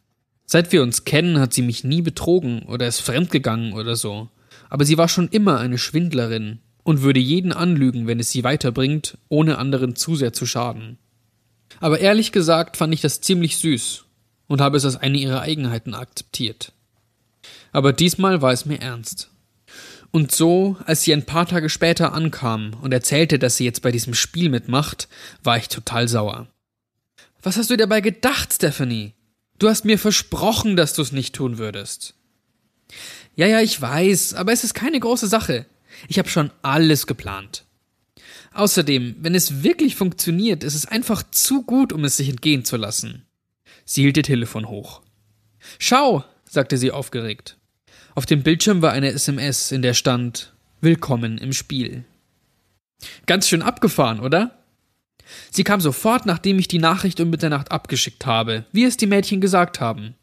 Seit 0.46 0.72
wir 0.72 0.82
uns 0.82 1.04
kennen, 1.04 1.38
hat 1.38 1.52
sie 1.52 1.62
mich 1.62 1.84
nie 1.84 2.02
betrogen 2.02 2.62
oder 2.62 2.86
ist 2.86 3.00
fremdgegangen 3.00 3.74
oder 3.74 3.96
so. 3.96 4.28
Aber 4.70 4.84
sie 4.84 4.98
war 4.98 5.08
schon 5.08 5.28
immer 5.28 5.58
eine 5.58 5.78
Schwindlerin 5.78 6.58
und 6.82 7.02
würde 7.02 7.20
jeden 7.20 7.52
anlügen, 7.52 8.06
wenn 8.06 8.18
es 8.18 8.30
sie 8.30 8.44
weiterbringt, 8.44 9.18
ohne 9.28 9.58
anderen 9.58 9.94
zu 9.94 10.16
sehr 10.16 10.32
zu 10.32 10.46
schaden. 10.46 10.96
Aber 11.80 12.00
ehrlich 12.00 12.32
gesagt 12.32 12.76
fand 12.76 12.94
ich 12.94 13.02
das 13.02 13.20
ziemlich 13.20 13.58
süß 13.58 14.04
und 14.46 14.60
habe 14.60 14.78
es 14.78 14.84
als 14.84 14.96
eine 14.96 15.18
ihrer 15.18 15.42
Eigenheiten 15.42 15.94
akzeptiert. 15.94 16.72
Aber 17.72 17.92
diesmal 17.92 18.40
war 18.40 18.52
es 18.52 18.64
mir 18.64 18.80
ernst. 18.80 19.30
Und 20.10 20.32
so, 20.32 20.76
als 20.86 21.02
sie 21.02 21.12
ein 21.12 21.26
paar 21.26 21.46
Tage 21.46 21.68
später 21.68 22.14
ankam 22.14 22.72
und 22.80 22.92
erzählte, 22.92 23.38
dass 23.38 23.58
sie 23.58 23.64
jetzt 23.64 23.82
bei 23.82 23.92
diesem 23.92 24.14
Spiel 24.14 24.48
mitmacht, 24.48 25.08
war 25.42 25.58
ich 25.58 25.68
total 25.68 26.08
sauer. 26.08 26.48
Was 27.42 27.56
hast 27.56 27.70
du 27.70 27.76
dabei 27.76 28.00
gedacht, 28.00 28.52
Stephanie? 28.52 29.14
Du 29.58 29.68
hast 29.68 29.84
mir 29.84 29.98
versprochen, 29.98 30.76
dass 30.76 30.92
du 30.94 31.02
es 31.02 31.12
nicht 31.12 31.34
tun 31.34 31.58
würdest. 31.58 32.14
Ja, 33.36 33.46
ja, 33.46 33.60
ich 33.60 33.80
weiß, 33.80 34.34
aber 34.34 34.52
es 34.52 34.64
ist 34.64 34.74
keine 34.74 34.98
große 34.98 35.28
Sache. 35.28 35.66
Ich 36.08 36.18
habe 36.18 36.28
schon 36.28 36.50
alles 36.62 37.06
geplant. 37.06 37.64
Außerdem, 38.52 39.16
wenn 39.20 39.34
es 39.34 39.62
wirklich 39.62 39.94
funktioniert, 39.94 40.64
ist 40.64 40.74
es 40.74 40.86
einfach 40.86 41.22
zu 41.30 41.62
gut, 41.62 41.92
um 41.92 42.04
es 42.04 42.16
sich 42.16 42.28
entgehen 42.28 42.64
zu 42.64 42.76
lassen. 42.76 43.24
Sie 43.84 44.02
hielt 44.02 44.16
ihr 44.16 44.22
Telefon 44.22 44.68
hoch. 44.68 45.02
Schau, 45.78 46.24
sagte 46.48 46.76
sie 46.76 46.90
aufgeregt. 46.90 47.56
Auf 48.14 48.26
dem 48.26 48.42
Bildschirm 48.42 48.82
war 48.82 48.92
eine 48.92 49.12
SMS, 49.12 49.70
in 49.70 49.82
der 49.82 49.94
stand 49.94 50.54
Willkommen 50.80 51.38
im 51.38 51.52
Spiel. 51.52 52.04
Ganz 53.26 53.48
schön 53.48 53.62
abgefahren, 53.62 54.20
oder? 54.20 54.57
Sie 55.50 55.64
kam 55.64 55.80
sofort, 55.80 56.26
nachdem 56.26 56.58
ich 56.58 56.68
die 56.68 56.78
Nachricht 56.78 57.20
um 57.20 57.30
Mitternacht 57.30 57.70
abgeschickt 57.70 58.26
habe, 58.26 58.64
wie 58.72 58.84
es 58.84 58.96
die 58.96 59.06
Mädchen 59.06 59.40
gesagt 59.40 59.80
haben. 59.80 60.14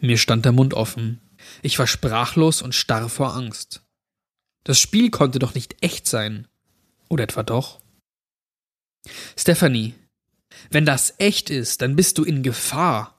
Mir 0.00 0.18
stand 0.18 0.44
der 0.44 0.52
Mund 0.52 0.74
offen. 0.74 1.20
Ich 1.62 1.78
war 1.78 1.86
sprachlos 1.86 2.62
und 2.62 2.74
starr 2.74 3.08
vor 3.08 3.34
Angst. 3.34 3.82
Das 4.64 4.78
Spiel 4.78 5.10
konnte 5.10 5.38
doch 5.38 5.54
nicht 5.54 5.76
echt 5.80 6.06
sein. 6.06 6.46
Oder 7.08 7.24
etwa 7.24 7.42
doch? 7.42 7.80
Stephanie, 9.36 9.94
wenn 10.70 10.84
das 10.84 11.14
echt 11.18 11.50
ist, 11.50 11.82
dann 11.82 11.96
bist 11.96 12.18
du 12.18 12.24
in 12.24 12.42
Gefahr. 12.42 13.18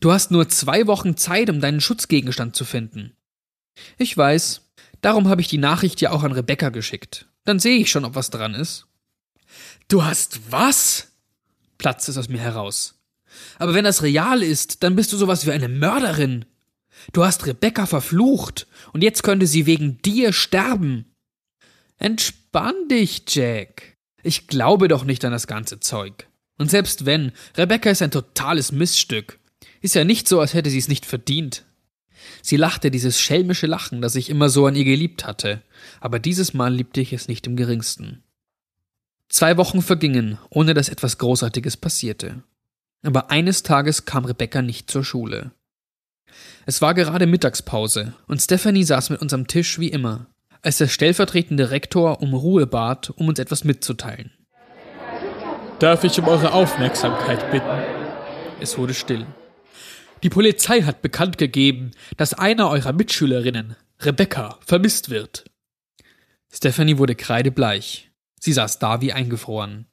Du 0.00 0.12
hast 0.12 0.30
nur 0.30 0.48
zwei 0.48 0.86
Wochen 0.86 1.16
Zeit, 1.16 1.48
um 1.50 1.60
deinen 1.60 1.80
Schutzgegenstand 1.80 2.56
zu 2.56 2.64
finden. 2.64 3.16
Ich 3.98 4.16
weiß. 4.16 4.62
Darum 5.00 5.28
habe 5.28 5.40
ich 5.40 5.48
die 5.48 5.58
Nachricht 5.58 6.00
ja 6.00 6.10
auch 6.10 6.22
an 6.22 6.32
Rebecca 6.32 6.70
geschickt. 6.70 7.26
Dann 7.44 7.58
sehe 7.58 7.78
ich 7.78 7.90
schon, 7.90 8.04
ob 8.04 8.14
was 8.14 8.30
dran 8.30 8.54
ist. 8.54 8.86
Du 9.88 10.04
hast 10.04 10.40
was? 10.50 11.08
platzt 11.78 12.08
es 12.08 12.16
aus 12.16 12.28
mir 12.28 12.40
heraus. 12.40 12.94
Aber 13.58 13.74
wenn 13.74 13.84
das 13.84 14.02
real 14.02 14.42
ist, 14.42 14.82
dann 14.82 14.96
bist 14.96 15.12
du 15.12 15.16
sowas 15.16 15.46
wie 15.46 15.50
eine 15.50 15.68
Mörderin. 15.68 16.44
Du 17.12 17.24
hast 17.24 17.46
Rebecca 17.46 17.86
verflucht, 17.86 18.66
und 18.92 19.02
jetzt 19.02 19.22
könnte 19.22 19.46
sie 19.46 19.66
wegen 19.66 20.00
dir 20.02 20.32
sterben. 20.32 21.06
Entspann 21.98 22.88
dich, 22.88 23.22
Jack. 23.28 23.96
Ich 24.22 24.46
glaube 24.46 24.88
doch 24.88 25.04
nicht 25.04 25.24
an 25.24 25.32
das 25.32 25.46
ganze 25.46 25.80
Zeug. 25.80 26.28
Und 26.56 26.70
selbst 26.70 27.04
wenn, 27.04 27.32
Rebecca 27.56 27.90
ist 27.90 28.02
ein 28.02 28.10
totales 28.10 28.72
Missstück. 28.72 29.38
Ist 29.80 29.94
ja 29.94 30.04
nicht 30.04 30.28
so, 30.28 30.40
als 30.40 30.54
hätte 30.54 30.70
sie 30.70 30.78
es 30.78 30.88
nicht 30.88 31.04
verdient. 31.04 31.64
Sie 32.42 32.56
lachte 32.56 32.90
dieses 32.90 33.20
schelmische 33.20 33.66
Lachen, 33.66 34.00
das 34.00 34.16
ich 34.16 34.30
immer 34.30 34.48
so 34.48 34.66
an 34.66 34.76
ihr 34.76 34.84
geliebt 34.84 35.26
hatte, 35.26 35.62
aber 36.00 36.18
dieses 36.18 36.54
Mal 36.54 36.74
liebte 36.74 37.00
ich 37.00 37.12
es 37.12 37.28
nicht 37.28 37.46
im 37.46 37.56
geringsten. 37.56 38.23
Zwei 39.34 39.56
Wochen 39.56 39.82
vergingen, 39.82 40.38
ohne 40.48 40.74
dass 40.74 40.88
etwas 40.88 41.18
Großartiges 41.18 41.76
passierte. 41.76 42.44
Aber 43.02 43.32
eines 43.32 43.64
Tages 43.64 44.04
kam 44.04 44.26
Rebecca 44.26 44.62
nicht 44.62 44.88
zur 44.88 45.02
Schule. 45.02 45.50
Es 46.66 46.80
war 46.80 46.94
gerade 46.94 47.26
Mittagspause 47.26 48.14
und 48.28 48.40
Stephanie 48.40 48.84
saß 48.84 49.10
mit 49.10 49.20
uns 49.20 49.34
am 49.34 49.48
Tisch 49.48 49.80
wie 49.80 49.88
immer. 49.88 50.28
als 50.62 50.78
der 50.78 50.86
stellvertretende 50.86 51.72
Rektor 51.72 52.22
um 52.22 52.32
Ruhe 52.32 52.68
bat, 52.68 53.10
um 53.10 53.26
uns 53.26 53.40
etwas 53.40 53.64
mitzuteilen. 53.64 54.30
Darf 55.80 56.04
ich 56.04 56.16
um 56.20 56.28
eure 56.28 56.52
Aufmerksamkeit 56.52 57.50
bitten? 57.50 57.82
Es 58.60 58.78
wurde 58.78 58.94
still. 58.94 59.26
Die 60.22 60.30
Polizei 60.30 60.82
hat 60.82 61.02
bekannt 61.02 61.38
gegeben, 61.38 61.90
dass 62.16 62.34
einer 62.34 62.70
eurer 62.70 62.92
Mitschülerinnen, 62.92 63.74
Rebecca, 63.98 64.60
vermisst 64.64 65.10
wird. 65.10 65.44
Stephanie 66.52 66.98
wurde 66.98 67.16
kreidebleich. 67.16 68.12
Sie 68.44 68.52
saß 68.52 68.78
da 68.78 69.00
wie 69.00 69.14
eingefroren. 69.14 69.86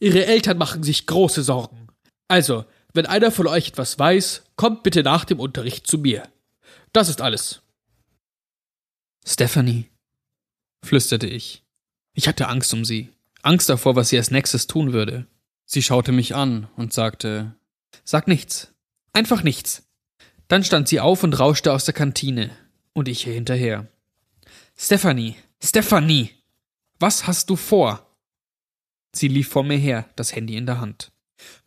Ihre 0.00 0.26
Eltern 0.26 0.58
machen 0.58 0.82
sich 0.82 1.06
große 1.06 1.44
Sorgen. 1.44 1.86
Also, 2.26 2.64
wenn 2.94 3.06
einer 3.06 3.30
von 3.30 3.46
euch 3.46 3.68
etwas 3.68 3.96
weiß, 3.96 4.42
kommt 4.56 4.82
bitte 4.82 5.04
nach 5.04 5.24
dem 5.24 5.38
Unterricht 5.38 5.86
zu 5.86 5.98
mir. 5.98 6.24
Das 6.92 7.08
ist 7.08 7.20
alles. 7.20 7.62
Stephanie, 9.24 9.88
flüsterte 10.82 11.28
ich. 11.28 11.62
Ich 12.12 12.26
hatte 12.26 12.48
Angst 12.48 12.74
um 12.74 12.84
sie. 12.84 13.12
Angst 13.42 13.68
davor, 13.68 13.94
was 13.94 14.08
sie 14.08 14.18
als 14.18 14.32
nächstes 14.32 14.66
tun 14.66 14.92
würde. 14.92 15.28
Sie 15.64 15.84
schaute 15.84 16.10
mich 16.10 16.34
an 16.34 16.66
und 16.74 16.92
sagte 16.92 17.54
Sag 18.02 18.26
nichts. 18.26 18.74
Einfach 19.12 19.44
nichts. 19.44 19.88
Dann 20.48 20.64
stand 20.64 20.88
sie 20.88 20.98
auf 20.98 21.22
und 21.22 21.38
rauschte 21.38 21.72
aus 21.72 21.84
der 21.84 21.94
Kantine, 21.94 22.50
und 22.94 23.06
ich 23.06 23.22
hinterher. 23.22 23.86
Stephanie, 24.76 25.36
Stephanie, 25.62 26.32
was 27.04 27.26
hast 27.26 27.50
du 27.50 27.56
vor? 27.56 28.16
Sie 29.12 29.28
lief 29.28 29.48
vor 29.48 29.62
mir 29.62 29.76
her, 29.76 30.08
das 30.16 30.34
Handy 30.34 30.56
in 30.56 30.64
der 30.64 30.80
Hand. 30.80 31.12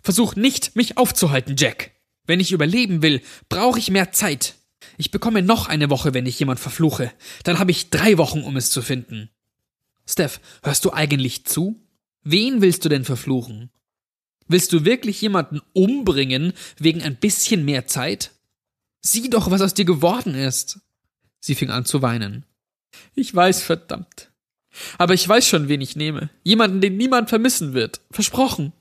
Versuch 0.02 0.36
nicht, 0.36 0.76
mich 0.76 0.98
aufzuhalten, 0.98 1.56
Jack. 1.56 1.92
Wenn 2.26 2.40
ich 2.40 2.52
überleben 2.52 3.04
will, 3.04 3.22
brauche 3.48 3.78
ich 3.78 3.92
mehr 3.92 4.12
Zeit. 4.12 4.56
Ich 4.98 5.12
bekomme 5.12 5.44
noch 5.44 5.68
eine 5.68 5.92
Woche, 5.92 6.16
wenn 6.16 6.26
ich 6.26 6.40
jemand 6.40 6.60
verfluche. 6.60 7.12
Dann 7.44 7.60
habe 7.60 7.70
ich 7.70 7.92
drei 7.92 8.18
Wochen, 8.18 8.42
um 8.42 8.58
es 8.58 8.72
zu 8.72 8.82
finden. 8.82 9.30
Steph, 10.08 10.42
hörst 10.64 10.84
du 10.86 10.92
eigentlich 10.92 11.46
zu? 11.46 11.86
Wen 12.24 12.64
willst 12.64 12.84
du 12.84 12.90
denn 12.90 13.06
verfluchen? 13.06 13.70
Willst 14.48 14.74
du 14.74 14.86
wirklich 14.86 15.22
jemanden 15.22 15.62
umbringen 15.74 16.54
wegen 16.80 17.04
ein 17.04 17.16
bisschen 17.16 17.64
mehr 17.64 17.86
Zeit? 17.86 18.32
Sieh 19.02 19.30
doch, 19.30 19.52
was 19.52 19.62
aus 19.62 19.76
dir 19.76 19.86
geworden 19.86 20.34
ist. 20.34 20.80
Sie 21.40 21.54
fing 21.54 21.70
an 21.70 21.86
zu 21.86 22.02
weinen. 22.02 22.44
Ich 23.14 23.36
weiß, 23.36 23.62
verdammt. 23.62 24.27
Aber 24.98 25.14
ich 25.14 25.28
weiß 25.28 25.48
schon, 25.48 25.68
wen 25.68 25.82
ich 25.82 25.96
nehme. 25.96 26.30
Jemanden, 26.44 26.82
den 26.82 26.98
niemand 26.98 27.30
vermissen 27.30 27.74
wird. 27.74 28.02
Versprochen. 28.12 28.74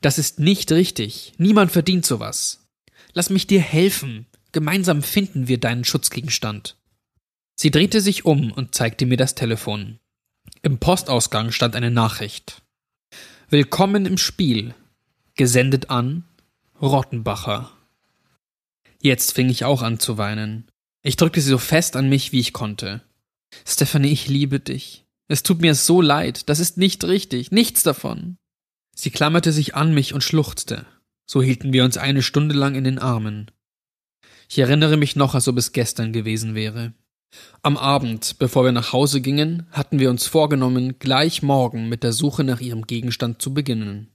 Das 0.00 0.18
ist 0.18 0.38
nicht 0.38 0.70
richtig. 0.72 1.32
Niemand 1.38 1.72
verdient 1.72 2.06
sowas. 2.06 2.66
Lass 3.12 3.30
mich 3.30 3.46
dir 3.46 3.60
helfen. 3.60 4.26
Gemeinsam 4.52 5.02
finden 5.02 5.48
wir 5.48 5.58
deinen 5.58 5.84
Schutzgegenstand. 5.84 6.76
Sie 7.54 7.70
drehte 7.70 8.00
sich 8.00 8.24
um 8.24 8.52
und 8.52 8.74
zeigte 8.74 9.04
mir 9.04 9.16
das 9.16 9.34
Telefon. 9.34 9.98
Im 10.62 10.78
Postausgang 10.78 11.50
stand 11.50 11.74
eine 11.76 11.90
Nachricht. 11.90 12.62
Willkommen 13.50 14.06
im 14.06 14.18
Spiel. 14.18 14.74
Gesendet 15.34 15.90
an 15.90 16.24
Rottenbacher. 16.80 17.72
Jetzt 19.00 19.32
fing 19.32 19.48
ich 19.48 19.64
auch 19.64 19.82
an 19.82 19.98
zu 19.98 20.18
weinen. 20.18 20.68
Ich 21.02 21.16
drückte 21.16 21.40
sie 21.40 21.50
so 21.50 21.58
fest 21.58 21.96
an 21.96 22.08
mich, 22.08 22.32
wie 22.32 22.40
ich 22.40 22.52
konnte. 22.52 23.02
Stephanie, 23.66 24.12
ich 24.12 24.28
liebe 24.28 24.60
dich. 24.60 25.06
Es 25.28 25.42
tut 25.42 25.60
mir 25.60 25.74
so 25.74 26.00
leid. 26.00 26.48
Das 26.48 26.58
ist 26.58 26.78
nicht 26.78 27.04
richtig. 27.04 27.50
Nichts 27.50 27.82
davon. 27.82 28.38
Sie 28.94 29.10
klammerte 29.10 29.52
sich 29.52 29.74
an 29.74 29.94
mich 29.94 30.14
und 30.14 30.24
schluchzte. 30.24 30.86
So 31.26 31.42
hielten 31.42 31.72
wir 31.72 31.84
uns 31.84 31.98
eine 31.98 32.22
Stunde 32.22 32.54
lang 32.54 32.74
in 32.74 32.84
den 32.84 32.98
Armen. 32.98 33.50
Ich 34.48 34.58
erinnere 34.58 34.96
mich 34.96 35.14
noch, 35.14 35.34
als 35.34 35.46
ob 35.46 35.58
es 35.58 35.72
gestern 35.72 36.12
gewesen 36.12 36.54
wäre. 36.54 36.94
Am 37.62 37.76
Abend, 37.76 38.36
bevor 38.38 38.64
wir 38.64 38.72
nach 38.72 38.94
Hause 38.94 39.20
gingen, 39.20 39.66
hatten 39.70 39.98
wir 39.98 40.08
uns 40.08 40.26
vorgenommen, 40.26 40.98
gleich 40.98 41.42
morgen 41.42 41.88
mit 41.90 42.02
der 42.02 42.14
Suche 42.14 42.44
nach 42.44 42.60
ihrem 42.60 42.86
Gegenstand 42.86 43.42
zu 43.42 43.52
beginnen. 43.52 44.08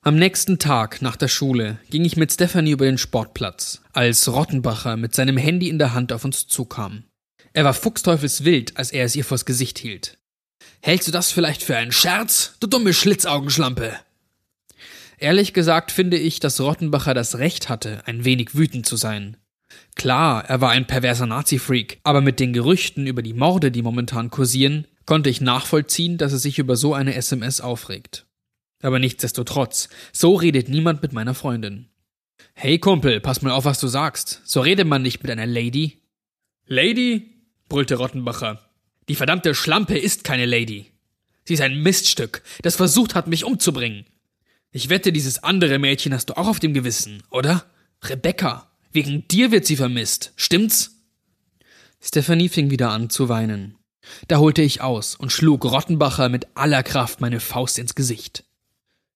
Am 0.00 0.16
nächsten 0.16 0.58
Tag 0.58 1.02
nach 1.02 1.16
der 1.16 1.28
Schule 1.28 1.78
ging 1.90 2.06
ich 2.06 2.16
mit 2.16 2.32
Stephanie 2.32 2.70
über 2.70 2.86
den 2.86 2.96
Sportplatz, 2.96 3.82
als 3.92 4.32
Rottenbacher 4.32 4.96
mit 4.96 5.14
seinem 5.14 5.36
Handy 5.36 5.68
in 5.68 5.78
der 5.78 5.92
Hand 5.92 6.10
auf 6.14 6.24
uns 6.24 6.46
zukam. 6.46 7.04
Er 7.52 7.64
war 7.64 7.74
fuchsteufelswild, 7.74 8.76
als 8.76 8.92
er 8.92 9.04
es 9.04 9.16
ihr 9.16 9.24
vors 9.24 9.44
Gesicht 9.44 9.78
hielt. 9.78 10.18
Hältst 10.82 11.08
du 11.08 11.12
das 11.12 11.32
vielleicht 11.32 11.62
für 11.62 11.76
einen 11.76 11.92
Scherz, 11.92 12.54
du 12.60 12.66
dumme 12.66 12.94
Schlitzaugenschlampe? 12.94 13.98
Ehrlich 15.18 15.52
gesagt 15.52 15.90
finde 15.90 16.16
ich, 16.16 16.40
dass 16.40 16.60
Rottenbacher 16.60 17.12
das 17.12 17.38
Recht 17.38 17.68
hatte, 17.68 18.02
ein 18.06 18.24
wenig 18.24 18.54
wütend 18.54 18.86
zu 18.86 18.96
sein. 18.96 19.36
Klar, 19.94 20.44
er 20.46 20.60
war 20.60 20.70
ein 20.70 20.86
perverser 20.86 21.26
Nazi-Freak, 21.26 22.00
aber 22.04 22.20
mit 22.22 22.40
den 22.40 22.52
Gerüchten 22.52 23.06
über 23.06 23.20
die 23.20 23.34
Morde, 23.34 23.70
die 23.70 23.82
momentan 23.82 24.30
kursieren, 24.30 24.86
konnte 25.04 25.28
ich 25.28 25.40
nachvollziehen, 25.40 26.16
dass 26.16 26.32
er 26.32 26.38
sich 26.38 26.58
über 26.58 26.76
so 26.76 26.94
eine 26.94 27.14
SMS 27.14 27.60
aufregt. 27.60 28.26
Aber 28.82 28.98
nichtsdestotrotz, 28.98 29.90
so 30.12 30.34
redet 30.36 30.68
niemand 30.68 31.02
mit 31.02 31.12
meiner 31.12 31.34
Freundin. 31.34 31.88
Hey 32.54 32.78
Kumpel, 32.78 33.20
pass 33.20 33.42
mal 33.42 33.52
auf, 33.52 33.66
was 33.66 33.80
du 33.80 33.88
sagst. 33.88 34.40
So 34.44 34.60
redet 34.60 34.86
man 34.86 35.02
nicht 35.02 35.22
mit 35.22 35.30
einer 35.30 35.46
Lady. 35.46 35.98
Lady? 36.66 37.39
Brüllte 37.70 37.94
Rottenbacher. 37.94 38.60
Die 39.08 39.14
verdammte 39.14 39.54
Schlampe 39.54 39.96
ist 39.96 40.24
keine 40.24 40.44
Lady. 40.44 40.92
Sie 41.44 41.54
ist 41.54 41.62
ein 41.62 41.82
Miststück, 41.82 42.42
das 42.60 42.76
versucht 42.76 43.14
hat, 43.14 43.26
mich 43.26 43.44
umzubringen. 43.44 44.04
Ich 44.72 44.90
wette, 44.90 45.12
dieses 45.12 45.42
andere 45.42 45.78
Mädchen 45.78 46.12
hast 46.12 46.28
du 46.28 46.36
auch 46.36 46.46
auf 46.46 46.60
dem 46.60 46.74
Gewissen, 46.74 47.22
oder? 47.30 47.64
Rebecca. 48.04 48.70
Wegen 48.92 49.26
dir 49.28 49.50
wird 49.50 49.64
sie 49.64 49.76
vermisst, 49.76 50.32
stimmt's? 50.36 50.96
Stephanie 52.00 52.48
fing 52.48 52.70
wieder 52.70 52.90
an 52.90 53.08
zu 53.08 53.28
weinen. 53.28 53.76
Da 54.28 54.38
holte 54.38 54.62
ich 54.62 54.80
aus 54.80 55.14
und 55.16 55.32
schlug 55.32 55.64
Rottenbacher 55.64 56.28
mit 56.28 56.46
aller 56.54 56.82
Kraft 56.82 57.20
meine 57.20 57.40
Faust 57.40 57.78
ins 57.78 57.94
Gesicht. 57.94 58.44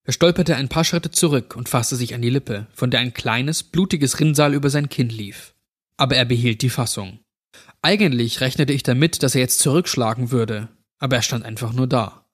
Er 0.05 0.13
stolperte 0.13 0.57
ein 0.57 0.69
paar 0.69 0.85
Schritte 0.85 1.11
zurück 1.11 1.57
und 1.57 1.69
fasste 1.69 1.97
sich 1.97 2.15
an 2.15 2.23
die 2.23 2.31
Lippe, 2.31 2.67
von 2.75 2.91
der 2.91 3.01
ein 3.01 3.15
kleines, 3.15 3.63
blutiges 3.63 4.21
Rinnsal 4.21 4.55
über 4.55 4.69
sein 4.71 4.91
Kinn 4.91 5.09
lief. 5.09 5.55
Aber 5.97 6.17
er 6.17 6.27
behielt 6.27 6.61
die 6.61 6.71
Fassung. 6.71 7.21
Eigentlich 7.85 8.41
rechnete 8.41 8.73
ich 8.73 8.83
damit, 8.83 9.23
dass 9.23 9.35
er 9.35 9.43
jetzt 9.43 9.59
zurückschlagen 9.59 10.31
würde, 10.31 10.71
aber 10.99 11.17
er 11.17 11.23
stand 11.23 11.45
einfach 11.45 11.75
nur 11.75 11.87
da. 11.87 12.25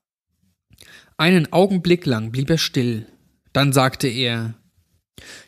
Einen 1.17 1.53
Augenblick 1.53 2.07
lang 2.07 2.31
blieb 2.31 2.51
er 2.51 2.57
still, 2.57 3.09
dann 3.53 3.73
sagte 3.73 4.07
er 4.07 4.55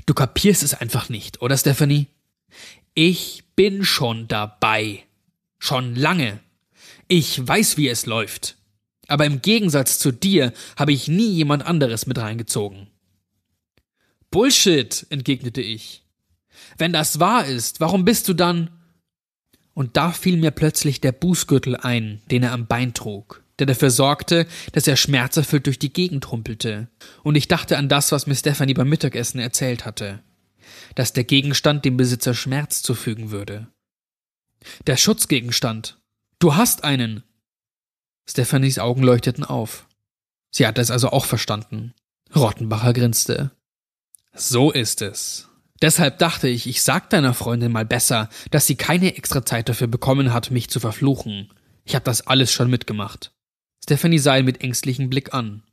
Du 0.04 0.12
kapierst 0.12 0.64
es 0.64 0.74
einfach 0.74 1.08
nicht, 1.08 1.40
oder 1.40 1.56
Stephanie? 1.56 2.08
Ich 2.94 3.44
bin 3.54 3.84
schon 3.84 4.26
dabei. 4.26 5.04
Schon 5.60 5.94
lange. 5.94 6.40
Ich 7.06 7.46
weiß, 7.46 7.76
wie 7.76 7.88
es 7.88 8.04
läuft. 8.04 8.56
Aber 9.06 9.24
im 9.24 9.40
Gegensatz 9.40 10.00
zu 10.00 10.10
dir 10.10 10.52
habe 10.76 10.92
ich 10.92 11.06
nie 11.06 11.30
jemand 11.30 11.64
anderes 11.64 12.06
mit 12.06 12.18
reingezogen. 12.18 12.88
Bullshit, 14.32 15.06
entgegnete 15.10 15.62
ich. 15.62 16.02
Wenn 16.76 16.92
das 16.92 17.20
wahr 17.20 17.46
ist, 17.46 17.78
warum 17.78 18.04
bist 18.04 18.26
du 18.26 18.34
dann? 18.34 18.82
Und 19.74 19.96
da 19.96 20.12
fiel 20.12 20.37
mir 20.37 20.50
plötzlich 20.50 21.00
der 21.00 21.12
Bußgürtel 21.12 21.76
ein, 21.76 22.20
den 22.30 22.42
er 22.42 22.52
am 22.52 22.66
Bein 22.66 22.94
trug 22.94 23.42
der 23.62 23.66
dafür 23.66 23.90
sorgte, 23.90 24.46
dass 24.72 24.88
er 24.88 24.96
schmerzerfüllt 24.96 25.66
durch 25.66 25.78
die 25.78 25.92
Gegend 25.92 26.32
humpelte. 26.32 26.88
Und 27.22 27.37
ich 27.37 27.46
dachte 27.46 27.78
an 27.78 27.88
das, 27.88 28.11
was 28.11 28.26
mir 28.26 28.35
Stephanie 28.35 28.74
beim 28.74 28.88
Mittagessen 28.88 29.38
erzählt 29.38 29.85
hatte. 29.85 30.20
Dass 30.96 31.12
der 31.12 31.22
Gegenstand 31.22 31.85
dem 31.85 31.96
Besitzer 31.96 32.35
Schmerz 32.35 32.82
zufügen 32.82 33.30
würde. 33.30 33.68
Der 34.88 34.96
Schutzgegenstand. 34.96 36.00
Du 36.40 36.56
hast 36.56 36.82
einen. 36.82 37.22
Stephanies 38.28 38.80
Augen 38.80 39.04
leuchteten 39.04 39.44
auf. 39.44 39.87
Sie 40.50 40.66
hatte 40.66 40.80
es 40.80 40.90
also 40.90 41.11
auch 41.11 41.26
verstanden. 41.26 41.94
Rottenbacher 42.35 42.92
grinste. 42.92 43.52
So 44.35 44.72
ist 44.72 45.02
es. 45.02 45.48
Deshalb 45.83 46.18
dachte 46.18 46.49
ich, 46.49 46.68
ich 46.68 46.83
sag 46.83 47.11
deiner 47.11 47.35
Freundin 47.35 47.73
mal 47.73 47.85
besser, 47.85 48.29
dass 48.53 48.66
sie 48.66 48.77
keine 48.77 49.16
extra 49.16 49.45
Zeit 49.45 49.68
dafür 49.68 49.88
bekommen 49.88 50.33
hat, 50.33 50.53
mich 50.53 50.71
zu 50.71 50.79
verfluchen. 50.79 51.53
Ich 51.85 51.97
hab 51.97 52.05
das 52.05 52.27
alles 52.27 52.53
schon 52.53 52.71
mitgemacht. 52.71 53.33
Stephanie 53.83 54.21
sah 54.21 54.37
ihn 54.37 54.45
mit 54.45 54.62
ängstlichem 54.62 55.11
Blick 55.11 55.35
an. 55.35 55.64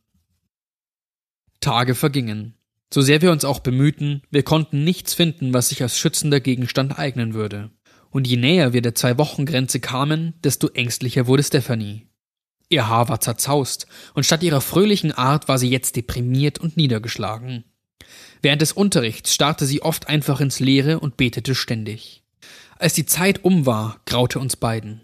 Tage 1.59 1.93
vergingen. 1.93 2.55
So 2.91 3.01
sehr 3.01 3.21
wir 3.21 3.31
uns 3.31 3.45
auch 3.45 3.59
bemühten, 3.59 4.23
wir 4.31 4.41
konnten 4.41 4.83
nichts 4.83 5.13
finden, 5.13 5.53
was 5.53 5.69
sich 5.69 5.83
als 5.83 5.99
schützender 5.99 6.39
Gegenstand 6.39 6.97
eignen 6.97 7.35
würde. 7.35 7.69
Und 8.09 8.27
je 8.27 8.37
näher 8.37 8.73
wir 8.73 8.81
der 8.81 8.95
Zwei-Wochen-Grenze 8.95 9.79
kamen, 9.79 10.33
desto 10.43 10.69
ängstlicher 10.69 11.27
wurde 11.27 11.43
Stephanie. 11.43 12.07
Ihr 12.67 12.87
Haar 12.87 13.09
war 13.09 13.19
zerzaust, 13.19 13.85
und 14.15 14.25
statt 14.25 14.41
ihrer 14.41 14.61
fröhlichen 14.61 15.11
Art 15.11 15.47
war 15.47 15.59
sie 15.59 15.69
jetzt 15.69 15.95
deprimiert 15.95 16.57
und 16.57 16.77
niedergeschlagen. 16.77 17.65
Während 18.41 18.61
des 18.61 18.71
Unterrichts 18.71 19.33
starrte 19.33 19.65
sie 19.65 19.81
oft 19.81 20.07
einfach 20.07 20.39
ins 20.39 20.59
Leere 20.59 20.99
und 20.99 21.17
betete 21.17 21.55
ständig. 21.55 22.23
Als 22.77 22.93
die 22.93 23.05
Zeit 23.05 23.43
um 23.43 23.65
war, 23.65 23.99
graute 24.05 24.39
uns 24.39 24.55
beiden. 24.55 25.01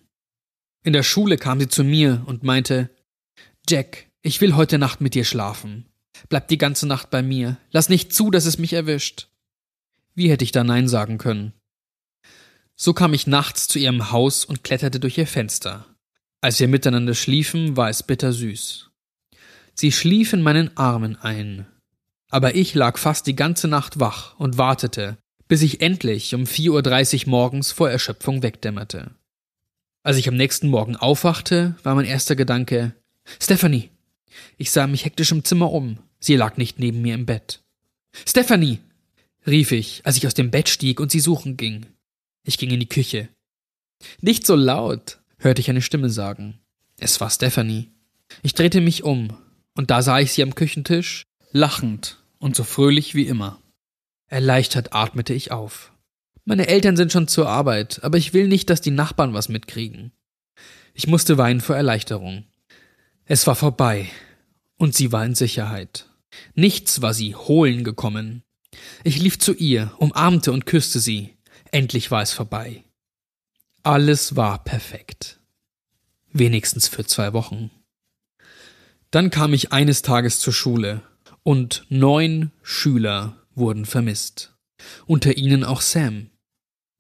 In 0.84 0.94
der 0.94 1.04
Schule 1.04 1.38
kam 1.38 1.60
sie 1.60 1.68
zu 1.68 1.84
mir 1.84 2.24
und 2.26 2.44
meinte, 2.44 2.90
Jack, 3.68 4.06
ich 4.22 4.40
will 4.40 4.56
heute 4.56 4.78
Nacht 4.78 5.02
mit 5.02 5.16
dir 5.16 5.26
schlafen. 5.26 5.86
Bleib 6.30 6.48
die 6.48 6.58
ganze 6.58 6.88
Nacht 6.88 7.10
bei 7.10 7.22
mir. 7.22 7.58
Lass 7.72 7.90
nicht 7.90 8.14
zu, 8.14 8.32
dass 8.32 8.46
es 8.46 8.58
mich 8.58 8.74
erwischt. 8.74 9.28
Wie 10.14 10.30
hätte 10.30 10.44
ich 10.44 10.52
da 10.52 10.64
Nein 10.64 10.88
sagen 10.88 11.18
können? 11.18 11.54
So 12.76 12.94
kam 12.94 13.14
ich 13.14 13.28
nachts 13.28 13.68
zu 13.68 13.80
ihrem 13.80 14.12
Haus 14.12 14.46
und 14.46 14.64
kletterte 14.64 15.00
durch 15.00 15.18
ihr 15.18 15.28
Fenster. 15.28 15.86
Als 16.42 16.60
wir 16.60 16.68
miteinander 16.68 17.16
schliefen, 17.16 17.76
war 17.76 17.90
es 17.90 18.04
bittersüß. 18.04 18.92
Sie 19.74 19.92
schlief 19.92 20.34
in 20.34 20.42
meinen 20.42 20.76
Armen 20.78 21.16
ein. 21.18 21.68
Aber 22.30 22.56
ich 22.56 22.74
lag 22.74 22.98
fast 22.98 23.28
die 23.28 23.36
ganze 23.36 23.68
Nacht 23.68 24.00
wach 24.00 24.38
und 24.40 24.58
wartete, 24.58 25.18
bis 25.48 25.62
ich 25.62 25.82
endlich 25.82 26.34
um 26.34 26.44
4.30 26.44 27.26
Uhr 27.26 27.30
morgens 27.30 27.72
vor 27.72 27.90
Erschöpfung 27.90 28.44
wegdämmerte. 28.44 29.12
Als 30.04 30.18
ich 30.18 30.28
am 30.28 30.36
nächsten 30.36 30.68
Morgen 30.68 30.96
aufwachte, 30.96 31.76
war 31.84 31.96
mein 31.96 32.06
erster 32.06 32.36
Gedanke 32.36 32.94
Stephanie. 33.42 33.90
Ich 34.58 34.72
sah 34.72 34.88
mich 34.88 35.06
hektisch 35.06 35.32
im 35.32 35.44
Zimmer 35.44 35.72
um. 35.72 35.98
Sie 36.20 36.36
lag 36.36 36.58
nicht 36.58 36.80
neben 36.80 37.02
mir 37.02 37.16
im 37.16 37.26
Bett. 37.26 37.64
Stephanie. 38.26 38.80
rief 39.48 39.72
ich, 39.72 40.02
als 40.06 40.18
ich 40.18 40.26
aus 40.26 40.34
dem 40.34 40.52
Bett 40.52 40.70
stieg 40.70 41.00
und 41.00 41.12
sie 41.12 41.20
suchen 41.20 41.58
ging. 41.58 41.86
Ich 42.44 42.58
ging 42.58 42.72
in 42.72 42.80
die 42.80 42.90
Küche. 42.90 43.30
Nicht 44.22 44.46
so 44.46 44.56
laut, 44.56 45.20
hörte 45.38 45.62
ich 45.62 45.70
eine 45.70 45.82
Stimme 45.82 46.10
sagen. 46.10 46.60
Es 46.98 47.20
war 47.22 47.30
Stephanie. 47.30 47.92
Ich 48.42 48.54
drehte 48.54 48.82
mich 48.82 49.04
um, 49.04 49.36
und 49.76 49.92
da 49.92 50.02
sah 50.02 50.20
ich 50.20 50.32
sie 50.32 50.44
am 50.44 50.56
Küchentisch, 50.56 51.24
lachend 51.56 52.22
und 52.38 52.54
so 52.54 52.66
fröhlich 52.66 53.16
wie 53.16 53.28
immer. 53.28 53.62
Erleichtert 54.28 54.94
atmete 54.94 55.34
ich 55.34 55.52
auf. 55.52 55.94
Meine 56.44 56.68
Eltern 56.68 56.98
sind 56.98 57.14
schon 57.14 57.30
zur 57.30 57.48
Arbeit, 57.48 58.04
aber 58.04 58.18
ich 58.18 58.34
will 58.34 58.50
nicht, 58.50 58.70
dass 58.70 58.82
die 58.82 58.92
Nachbarn 58.92 59.34
was 59.34 59.48
mitkriegen. 59.48 60.12
Ich 60.94 61.08
musste 61.08 61.38
weinen 61.38 61.62
vor 61.62 61.78
Erleichterung. 61.78 62.44
Es 63.24 63.48
war 63.48 63.56
vorbei, 63.56 64.10
und 64.78 64.96
sie 64.96 65.14
war 65.14 65.26
in 65.26 65.34
Sicherheit. 65.34 66.10
Nichts 66.56 67.02
war 67.02 67.14
sie 67.14 67.36
holen 67.36 67.86
gekommen. 67.86 68.44
Ich 69.06 69.18
lief 69.22 69.40
zu 69.40 69.54
ihr, 69.54 69.94
umarmte 69.98 70.52
und 70.52 70.66
küsste 70.66 71.00
sie. 71.00 71.38
Endlich 71.72 72.12
war 72.12 72.22
es 72.22 72.34
vorbei. 72.34 72.84
Alles 73.82 74.36
war 74.36 74.62
perfekt. 74.62 75.40
Wenigstens 76.34 76.90
für 76.90 77.06
zwei 77.06 77.32
Wochen. 77.32 77.72
Dann 79.10 79.30
kam 79.30 79.54
ich 79.54 79.72
eines 79.72 80.02
Tages 80.02 80.42
zur 80.42 80.52
Schule 80.52 81.02
und 81.46 81.86
neun 81.90 82.52
Schüler 82.64 83.38
wurden 83.54 83.86
vermisst. 83.86 84.56
Unter 85.06 85.38
ihnen 85.38 85.64
auch 85.64 85.80
Sam. 85.80 86.32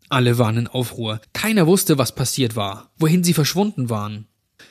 Alle 0.07 0.37
waren 0.37 0.57
in 0.57 0.67
Aufruhr. 0.67 1.19
Keiner 1.33 1.65
wusste, 1.65 1.97
was 1.97 2.13
passiert 2.13 2.55
war, 2.55 2.91
wohin 2.97 3.23
sie 3.23 3.33
verschwunden 3.33 3.89
waren. 3.89 4.27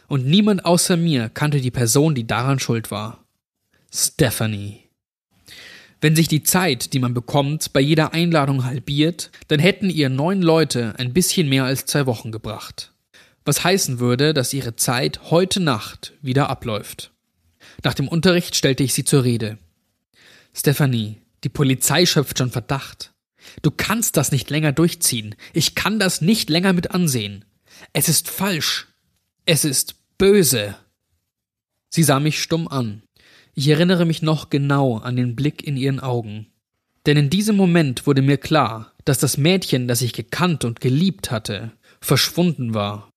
Und 0.06 0.26
niemand 0.26 0.64
außer 0.64 0.96
mir 0.96 1.28
kannte 1.28 1.60
die 1.60 1.72
Person, 1.72 2.14
die 2.14 2.26
daran 2.26 2.60
schuld 2.60 2.92
war. 2.92 3.24
Stephanie. 3.92 4.84
Wenn 6.00 6.14
sich 6.14 6.28
die 6.28 6.44
Zeit, 6.44 6.92
die 6.92 7.00
man 7.00 7.12
bekommt, 7.12 7.72
bei 7.72 7.80
jeder 7.80 8.12
Einladung 8.12 8.64
halbiert, 8.64 9.32
dann 9.48 9.58
hätten 9.58 9.90
ihr 9.90 10.08
neun 10.08 10.40
Leute 10.40 10.94
ein 10.98 11.12
bisschen 11.12 11.48
mehr 11.48 11.64
als 11.64 11.84
zwei 11.84 12.06
Wochen 12.06 12.30
gebracht. 12.30 12.92
Was 13.44 13.64
heißen 13.64 13.98
würde, 13.98 14.34
dass 14.34 14.54
ihre 14.54 14.76
Zeit 14.76 15.30
heute 15.30 15.58
Nacht 15.58 16.12
wieder 16.22 16.48
abläuft. 16.48 17.13
Nach 17.84 17.94
dem 17.94 18.08
Unterricht 18.08 18.56
stellte 18.56 18.82
ich 18.82 18.94
sie 18.94 19.04
zur 19.04 19.24
Rede. 19.24 19.58
Stephanie, 20.54 21.20
die 21.44 21.50
Polizei 21.50 22.06
schöpft 22.06 22.38
schon 22.38 22.50
Verdacht. 22.50 23.12
Du 23.60 23.70
kannst 23.70 24.16
das 24.16 24.32
nicht 24.32 24.48
länger 24.48 24.72
durchziehen. 24.72 25.34
Ich 25.52 25.74
kann 25.74 25.98
das 25.98 26.22
nicht 26.22 26.48
länger 26.48 26.72
mit 26.72 26.92
ansehen. 26.92 27.44
Es 27.92 28.08
ist 28.08 28.30
falsch. 28.30 28.88
Es 29.44 29.66
ist 29.66 29.96
böse. 30.16 30.76
Sie 31.90 32.02
sah 32.02 32.20
mich 32.20 32.40
stumm 32.40 32.66
an. 32.68 33.02
Ich 33.54 33.68
erinnere 33.68 34.06
mich 34.06 34.22
noch 34.22 34.48
genau 34.48 34.96
an 34.98 35.16
den 35.16 35.36
Blick 35.36 35.62
in 35.62 35.76
ihren 35.76 36.00
Augen. 36.00 36.46
Denn 37.04 37.18
in 37.18 37.28
diesem 37.28 37.54
Moment 37.54 38.06
wurde 38.06 38.22
mir 38.22 38.38
klar, 38.38 38.92
dass 39.04 39.18
das 39.18 39.36
Mädchen, 39.36 39.86
das 39.88 40.00
ich 40.00 40.14
gekannt 40.14 40.64
und 40.64 40.80
geliebt 40.80 41.30
hatte, 41.30 41.72
verschwunden 42.00 42.72
war. 42.72 43.10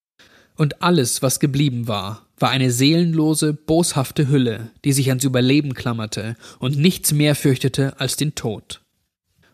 Und 0.58 0.82
alles, 0.82 1.22
was 1.22 1.38
geblieben 1.38 1.86
war, 1.86 2.26
war 2.36 2.50
eine 2.50 2.72
seelenlose, 2.72 3.52
boshafte 3.52 4.28
Hülle, 4.28 4.72
die 4.84 4.92
sich 4.92 5.08
ans 5.08 5.22
Überleben 5.22 5.72
klammerte 5.72 6.36
und 6.58 6.76
nichts 6.76 7.12
mehr 7.12 7.36
fürchtete 7.36 7.98
als 8.00 8.16
den 8.16 8.34
Tod. 8.34 8.82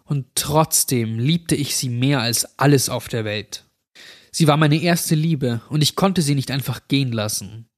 Und 0.04 0.24
trotzdem 0.34 1.18
liebte 1.18 1.56
ich 1.56 1.76
sie 1.76 1.90
mehr 1.90 2.20
als 2.20 2.58
alles 2.58 2.88
auf 2.88 3.08
der 3.08 3.26
Welt. 3.26 3.64
Sie 4.30 4.48
war 4.48 4.56
meine 4.56 4.80
erste 4.80 5.14
Liebe, 5.14 5.60
und 5.68 5.82
ich 5.82 5.94
konnte 5.94 6.22
sie 6.22 6.34
nicht 6.34 6.50
einfach 6.50 6.88
gehen 6.88 7.12
lassen. 7.12 7.68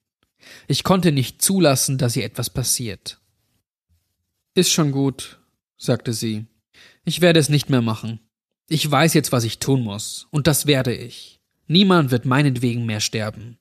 Ich 0.69 0.85
konnte 0.85 1.11
nicht 1.11 1.43
zulassen, 1.43 1.99
dass 1.99 2.15
ihr 2.15 2.25
etwas 2.25 2.49
passiert. 2.49 3.19
Ist 4.55 4.71
schon 4.71 4.93
gut, 4.93 5.41
sagte 5.77 6.13
sie. 6.13 6.47
Ich 7.05 7.21
werde 7.21 7.41
es 7.41 7.49
nicht 7.49 7.71
mehr 7.71 7.83
machen. 7.83 8.21
Ich 8.69 8.89
weiß 8.89 9.15
jetzt, 9.15 9.33
was 9.33 9.43
ich 9.43 9.59
tun 9.59 9.83
muss, 9.83 10.29
und 10.31 10.47
das 10.47 10.67
werde 10.67 10.95
ich. 10.95 11.41
Niemand 11.67 12.11
wird 12.11 12.25
meinetwegen 12.25 12.87
mehr 12.87 13.01
sterben. 13.01 13.59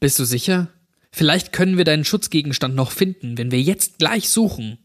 Bist 0.00 0.18
du 0.18 0.24
sicher? 0.24 0.68
Vielleicht 1.12 1.52
können 1.52 1.76
wir 1.76 1.84
deinen 1.84 2.04
Schutzgegenstand 2.04 2.74
noch 2.74 2.90
finden, 2.90 3.38
wenn 3.38 3.50
wir 3.50 3.60
jetzt 3.60 3.98
gleich 3.98 4.28
suchen. 4.28 4.78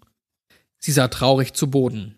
Sie 0.80 0.92
sah 0.92 1.08
traurig 1.08 1.54
zu 1.54 1.70
Boden. 1.70 2.18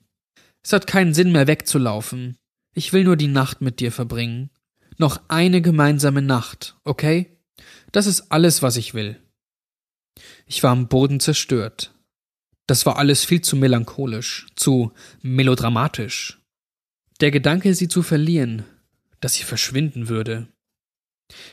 Es 0.63 0.73
hat 0.73 0.87
keinen 0.87 1.13
Sinn 1.13 1.31
mehr 1.31 1.47
wegzulaufen. 1.47 2.37
Ich 2.73 2.93
will 2.93 3.03
nur 3.03 3.15
die 3.15 3.27
Nacht 3.27 3.61
mit 3.61 3.79
dir 3.79 3.91
verbringen. 3.91 4.49
Noch 4.97 5.21
eine 5.27 5.61
gemeinsame 5.61 6.21
Nacht, 6.21 6.75
okay? 6.83 7.37
Das 7.91 8.07
ist 8.07 8.31
alles, 8.31 8.61
was 8.61 8.77
ich 8.77 8.93
will. 8.93 9.19
Ich 10.45 10.63
war 10.63 10.71
am 10.71 10.87
Boden 10.87 11.19
zerstört. 11.19 11.93
Das 12.67 12.85
war 12.85 12.97
alles 12.97 13.23
viel 13.23 13.41
zu 13.41 13.55
melancholisch, 13.55 14.47
zu 14.55 14.91
melodramatisch. 15.21 16.41
Der 17.21 17.31
Gedanke, 17.31 17.73
sie 17.75 17.87
zu 17.87 18.01
verlieren, 18.01 18.65
dass 19.25 19.33
sie 19.33 19.43
verschwinden 19.43 20.07
würde. 20.07 20.47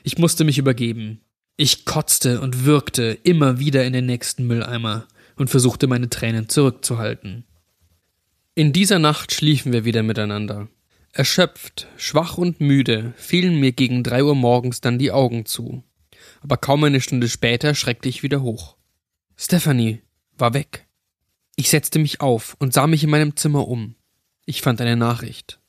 Ich 0.05 0.19
musste 0.19 0.45
mich 0.45 0.59
übergeben. 0.59 1.21
Ich 1.57 1.85
kotzte 1.85 2.41
und 2.41 2.65
würgte 2.65 3.19
immer 3.25 3.59
wieder 3.59 3.85
in 3.85 3.93
den 3.93 4.07
nächsten 4.07 4.47
Mülleimer 4.47 5.09
und 5.37 5.51
versuchte 5.51 5.87
meine 5.87 6.09
Tränen 6.09 6.49
zurückzuhalten. 6.49 7.45
In 8.55 8.73
dieser 8.73 8.99
Nacht 8.99 9.33
schliefen 9.33 9.73
wir 9.73 9.85
wieder 9.85 10.03
miteinander. 10.03 10.69
Erschöpft, 11.13 11.89
schwach 11.97 12.39
und 12.39 12.61
müde 12.61 13.13
fielen 13.17 13.59
mir 13.59 13.73
gegen 13.73 14.05
drei 14.05 14.23
Uhr 14.23 14.35
morgens 14.35 14.81
dann 14.81 14.99
die 14.99 15.11
Augen 15.11 15.47
zu 15.47 15.83
aber 16.43 16.57
kaum 16.57 16.85
eine 16.85 17.01
Stunde 17.01 17.29
später 17.29 17.75
schreckte 17.75 18.09
ich 18.09 18.23
wieder 18.23 18.43
hoch. 18.43 18.77
Stephanie 19.37 20.03
war 20.37 20.55
weg. 20.55 20.87
Ich 21.57 21.71
setzte 21.71 21.99
mich 21.99 22.21
auf 22.21 22.57
und 22.59 22.73
sah 22.73 22.87
mich 22.87 23.05
in 23.05 23.11
meinem 23.11 23.37
Zimmer 23.37 23.69
um. 23.69 23.95
Ich 24.45 24.63
fand 24.63 24.81
eine 24.81 24.97
Nachricht. 24.97 25.61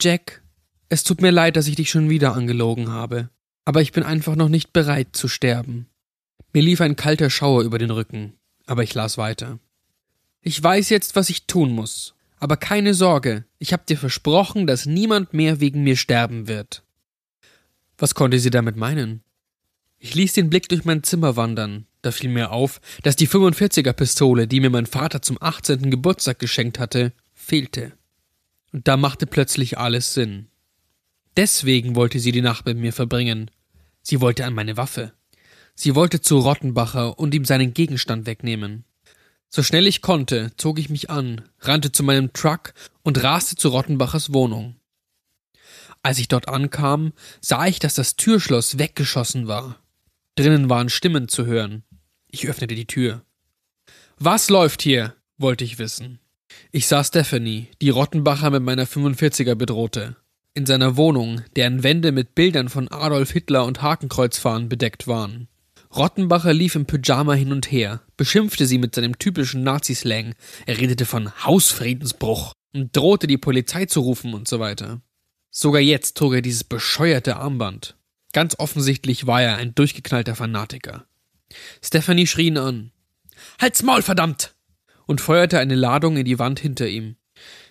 Jack, 0.00 0.42
es 0.88 1.04
tut 1.04 1.20
mir 1.20 1.30
leid, 1.30 1.56
dass 1.56 1.66
ich 1.68 1.76
dich 1.76 1.90
schon 1.90 2.10
wieder 2.10 2.34
angelogen 2.34 2.90
habe, 2.90 3.30
aber 3.64 3.82
ich 3.82 3.92
bin 3.92 4.04
einfach 4.04 4.36
noch 4.36 4.48
nicht 4.48 4.72
bereit 4.72 5.08
zu 5.12 5.28
sterben. 5.28 5.86
Mir 6.52 6.62
lief 6.62 6.80
ein 6.80 6.96
kalter 6.96 7.30
Schauer 7.30 7.62
über 7.62 7.78
den 7.78 7.90
Rücken, 7.90 8.34
aber 8.66 8.82
ich 8.82 8.94
las 8.94 9.18
weiter. 9.18 9.58
Ich 10.40 10.62
weiß 10.62 10.90
jetzt, 10.90 11.16
was 11.16 11.28
ich 11.28 11.46
tun 11.46 11.72
muss, 11.72 12.14
aber 12.38 12.56
keine 12.56 12.94
Sorge, 12.94 13.44
ich 13.58 13.72
habe 13.72 13.82
dir 13.88 13.98
versprochen, 13.98 14.66
dass 14.66 14.86
niemand 14.86 15.34
mehr 15.34 15.60
wegen 15.60 15.82
mir 15.82 15.96
sterben 15.96 16.46
wird. 16.46 16.82
Was 17.98 18.14
konnte 18.14 18.38
sie 18.38 18.50
damit 18.50 18.76
meinen? 18.76 19.22
Ich 19.98 20.14
ließ 20.14 20.34
den 20.34 20.50
Blick 20.50 20.68
durch 20.68 20.84
mein 20.84 21.02
Zimmer 21.02 21.36
wandern. 21.36 21.86
Da 22.02 22.12
fiel 22.12 22.30
mir 22.30 22.52
auf, 22.52 22.80
dass 23.02 23.16
die 23.16 23.26
45er 23.26 23.92
Pistole, 23.92 24.46
die 24.46 24.60
mir 24.60 24.70
mein 24.70 24.86
Vater 24.86 25.22
zum 25.22 25.38
18. 25.40 25.90
Geburtstag 25.90 26.38
geschenkt 26.38 26.78
hatte, 26.78 27.12
fehlte. 27.34 27.92
Und 28.72 28.86
da 28.86 28.96
machte 28.96 29.26
plötzlich 29.26 29.78
alles 29.78 30.14
Sinn. 30.14 30.48
Deswegen 31.36 31.94
wollte 31.94 32.18
sie 32.18 32.32
die 32.32 32.42
Nacht 32.42 32.64
mit 32.66 32.78
mir 32.78 32.92
verbringen. 32.92 33.50
Sie 34.02 34.20
wollte 34.20 34.44
an 34.46 34.54
meine 34.54 34.76
Waffe. 34.76 35.12
Sie 35.74 35.94
wollte 35.94 36.20
zu 36.20 36.38
Rottenbacher 36.38 37.18
und 37.18 37.34
ihm 37.34 37.44
seinen 37.44 37.74
Gegenstand 37.74 38.26
wegnehmen. 38.26 38.84
So 39.48 39.62
schnell 39.62 39.86
ich 39.86 40.00
konnte, 40.00 40.52
zog 40.56 40.78
ich 40.78 40.88
mich 40.88 41.10
an, 41.10 41.42
rannte 41.60 41.92
zu 41.92 42.02
meinem 42.02 42.32
Truck 42.32 42.72
und 43.02 43.22
raste 43.22 43.56
zu 43.56 43.68
Rottenbachers 43.68 44.32
Wohnung. 44.32 44.76
Als 46.02 46.18
ich 46.18 46.28
dort 46.28 46.48
ankam, 46.48 47.12
sah 47.40 47.66
ich, 47.66 47.78
dass 47.78 47.94
das 47.94 48.16
Türschloss 48.16 48.78
weggeschossen 48.78 49.48
war. 49.48 49.76
Drinnen 50.36 50.70
waren 50.70 50.88
Stimmen 50.88 51.28
zu 51.28 51.46
hören. 51.46 51.82
Ich 52.28 52.48
öffnete 52.48 52.74
die 52.74 52.86
Tür. 52.86 53.22
Was 54.18 54.48
läuft 54.48 54.82
hier? 54.82 55.14
wollte 55.38 55.64
ich 55.64 55.78
wissen. 55.78 56.20
Ich 56.72 56.86
sah 56.86 57.04
Stephanie, 57.04 57.68
die 57.82 57.90
Rottenbacher 57.90 58.50
mit 58.50 58.62
meiner 58.62 58.86
45er 58.86 59.54
bedrohte. 59.54 60.16
In 60.56 60.64
seiner 60.64 60.96
Wohnung, 60.96 61.42
deren 61.54 61.82
Wände 61.82 62.12
mit 62.12 62.34
Bildern 62.34 62.70
von 62.70 62.88
Adolf 62.88 63.30
Hitler 63.30 63.66
und 63.66 63.82
Hakenkreuzfahnen 63.82 64.70
bedeckt 64.70 65.06
waren. 65.06 65.48
Rottenbacher 65.94 66.54
lief 66.54 66.76
im 66.76 66.86
Pyjama 66.86 67.34
hin 67.34 67.52
und 67.52 67.70
her, 67.70 68.00
beschimpfte 68.16 68.64
sie 68.64 68.78
mit 68.78 68.94
seinem 68.94 69.18
typischen 69.18 69.62
Nazi-Slang, 69.64 70.34
er 70.64 70.78
redete 70.78 71.04
von 71.04 71.30
Hausfriedensbruch 71.44 72.54
und 72.72 72.96
drohte 72.96 73.26
die 73.26 73.36
Polizei 73.36 73.84
zu 73.84 74.00
rufen 74.00 74.32
und 74.32 74.48
so 74.48 74.58
weiter. 74.58 75.02
Sogar 75.50 75.82
jetzt 75.82 76.16
trug 76.16 76.32
er 76.32 76.40
dieses 76.40 76.64
bescheuerte 76.64 77.36
Armband. 77.36 77.94
Ganz 78.32 78.58
offensichtlich 78.58 79.26
war 79.26 79.42
er 79.42 79.58
ein 79.58 79.74
durchgeknallter 79.74 80.36
Fanatiker. 80.36 81.04
Stephanie 81.84 82.26
schrie 82.26 82.46
ihn 82.46 82.56
an. 82.56 82.92
Halt's 83.60 83.82
Maul, 83.82 84.00
verdammt! 84.00 84.54
und 85.04 85.20
feuerte 85.20 85.58
eine 85.58 85.74
Ladung 85.74 86.16
in 86.16 86.24
die 86.24 86.38
Wand 86.38 86.60
hinter 86.60 86.88
ihm. 86.88 87.15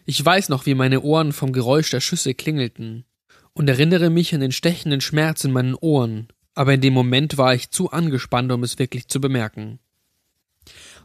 Ich 0.05 0.23
weiß 0.23 0.49
noch, 0.49 0.65
wie 0.67 0.75
meine 0.75 1.01
Ohren 1.01 1.33
vom 1.33 1.51
Geräusch 1.51 1.89
der 1.89 1.99
Schüsse 1.99 2.35
klingelten 2.35 3.05
und 3.53 3.67
erinnere 3.67 4.09
mich 4.11 4.33
an 4.35 4.41
den 4.41 4.51
stechenden 4.51 5.01
Schmerz 5.01 5.43
in 5.43 5.51
meinen 5.51 5.75
Ohren, 5.75 6.27
aber 6.53 6.73
in 6.73 6.81
dem 6.81 6.93
Moment 6.93 7.37
war 7.37 7.55
ich 7.55 7.71
zu 7.71 7.91
angespannt, 7.91 8.51
um 8.51 8.63
es 8.63 8.77
wirklich 8.77 9.07
zu 9.07 9.19
bemerken. 9.19 9.79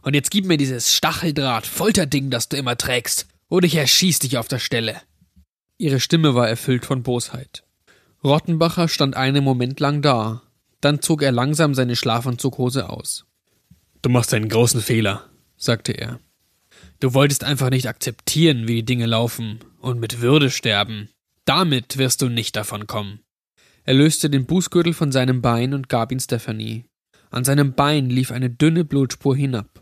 Und 0.03 0.13
jetzt 0.13 0.31
gib 0.31 0.45
mir 0.45 0.57
dieses 0.57 0.93
Stacheldraht-Folterding, 0.95 2.29
das 2.29 2.49
du 2.49 2.57
immer 2.57 2.77
trägst, 2.77 3.27
oder 3.49 3.65
ich 3.65 3.75
erschieß 3.75 4.19
dich 4.19 4.37
auf 4.37 4.47
der 4.47 4.59
Stelle. 4.59 5.01
Ihre 5.77 5.99
Stimme 5.99 6.35
war 6.35 6.47
erfüllt 6.47 6.85
von 6.85 7.03
Bosheit. 7.03 7.63
Rottenbacher 8.23 8.87
stand 8.87 9.15
einen 9.15 9.43
Moment 9.43 9.79
lang 9.79 10.01
da, 10.01 10.43
dann 10.79 11.01
zog 11.01 11.23
er 11.23 11.31
langsam 11.31 11.73
seine 11.73 11.95
Schlafanzughose 11.95 12.89
aus. 12.89 13.25
Du 14.01 14.09
machst 14.09 14.33
einen 14.33 14.49
großen 14.49 14.81
Fehler, 14.81 15.29
sagte 15.57 15.93
er. 15.93 16.19
Du 17.01 17.15
wolltest 17.15 17.43
einfach 17.43 17.71
nicht 17.71 17.87
akzeptieren, 17.87 18.67
wie 18.67 18.75
die 18.75 18.85
Dinge 18.85 19.07
laufen 19.07 19.59
und 19.79 19.99
mit 19.99 20.21
Würde 20.21 20.51
sterben. 20.51 21.09
Damit 21.45 21.97
wirst 21.97 22.21
du 22.21 22.29
nicht 22.29 22.55
davon 22.55 22.85
kommen. 22.85 23.21
Er 23.83 23.95
löste 23.95 24.29
den 24.29 24.45
Bußgürtel 24.45 24.93
von 24.93 25.11
seinem 25.11 25.41
Bein 25.41 25.73
und 25.73 25.89
gab 25.89 26.11
ihn 26.11 26.19
Stephanie. 26.19 26.85
An 27.31 27.43
seinem 27.43 27.73
Bein 27.73 28.11
lief 28.11 28.31
eine 28.31 28.51
dünne 28.51 28.85
Blutspur 28.85 29.35
hinab. 29.35 29.81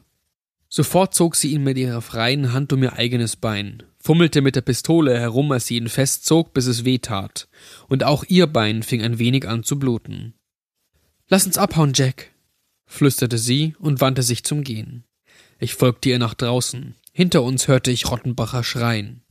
Sofort 0.69 1.13
zog 1.13 1.35
sie 1.35 1.51
ihn 1.51 1.63
mit 1.63 1.77
ihrer 1.77 2.01
freien 2.01 2.53
Hand 2.53 2.71
um 2.71 2.81
ihr 2.83 2.93
eigenes 2.93 3.35
Bein, 3.35 3.83
fummelte 3.99 4.41
mit 4.41 4.55
der 4.55 4.61
Pistole 4.61 5.19
herum, 5.19 5.51
als 5.51 5.67
sie 5.67 5.75
ihn 5.75 5.89
festzog, 5.89 6.53
bis 6.53 6.67
es 6.67 6.85
weh 6.85 6.99
tat, 6.99 7.49
und 7.89 8.05
auch 8.05 8.23
ihr 8.29 8.47
Bein 8.47 8.81
fing 8.81 9.01
ein 9.01 9.19
wenig 9.19 9.45
an 9.45 9.63
zu 9.63 9.77
bluten. 9.77 10.35
Lass 11.27 11.45
uns 11.45 11.57
abhauen, 11.57 11.91
Jack, 11.93 12.31
flüsterte 12.85 13.37
sie 13.37 13.75
und 13.79 13.99
wandte 13.99 14.23
sich 14.23 14.45
zum 14.45 14.63
Gehen. 14.63 15.03
Ich 15.59 15.73
folgte 15.73 16.09
ihr 16.09 16.19
nach 16.19 16.35
draußen. 16.35 16.95
Hinter 17.11 17.43
uns 17.43 17.67
hörte 17.67 17.91
ich 17.91 18.09
Rottenbacher 18.09 18.63
schreien. 18.63 19.23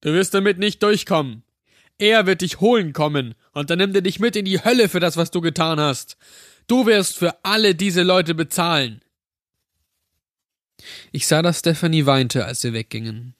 Du 0.00 0.12
wirst 0.12 0.34
damit 0.34 0.58
nicht 0.58 0.82
durchkommen. 0.82 1.42
Er 1.98 2.26
wird 2.26 2.40
dich 2.40 2.60
holen 2.60 2.92
kommen, 2.92 3.34
und 3.52 3.70
dann 3.70 3.78
nimmt 3.78 3.94
er 3.94 4.02
dich 4.02 4.18
mit 4.18 4.34
in 4.34 4.44
die 4.44 4.64
Hölle 4.64 4.88
für 4.88 5.00
das, 5.00 5.16
was 5.16 5.30
du 5.30 5.40
getan 5.40 5.78
hast. 5.78 6.16
Du 6.66 6.86
wirst 6.86 7.18
für 7.18 7.44
alle 7.44 7.74
diese 7.74 8.02
Leute 8.02 8.34
bezahlen. 8.34 9.00
Ich 11.12 11.26
sah, 11.26 11.42
dass 11.42 11.60
Stephanie 11.60 12.06
weinte, 12.06 12.44
als 12.44 12.64
wir 12.64 12.72
weggingen. 12.72 13.34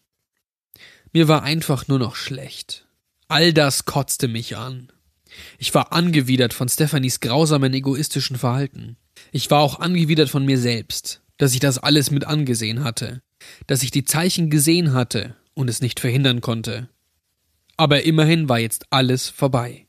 Mir 1.12 1.28
war 1.28 1.42
einfach 1.42 1.88
nur 1.88 1.98
noch 1.98 2.14
schlecht. 2.14 2.86
All 3.28 3.52
das 3.52 3.84
kotzte 3.84 4.28
mich 4.28 4.56
an. 4.56 4.92
Ich 5.58 5.74
war 5.74 5.92
angewidert 5.92 6.52
von 6.52 6.68
Stephanies 6.68 7.20
grausamen 7.20 7.72
egoistischen 7.72 8.36
Verhalten. 8.36 8.96
Ich 9.30 9.50
war 9.50 9.60
auch 9.60 9.80
angewidert 9.80 10.28
von 10.28 10.44
mir 10.44 10.58
selbst, 10.58 11.22
dass 11.38 11.54
ich 11.54 11.60
das 11.60 11.78
alles 11.78 12.10
mit 12.10 12.26
angesehen 12.26 12.84
hatte, 12.84 13.22
dass 13.66 13.82
ich 13.82 13.90
die 13.90 14.04
Zeichen 14.04 14.50
gesehen 14.50 14.92
hatte 14.92 15.36
und 15.54 15.68
es 15.68 15.80
nicht 15.80 16.00
verhindern 16.00 16.40
konnte. 16.40 16.88
Aber 17.76 18.04
immerhin 18.04 18.48
war 18.48 18.58
jetzt 18.58 18.86
alles 18.90 19.28
vorbei. 19.28 19.86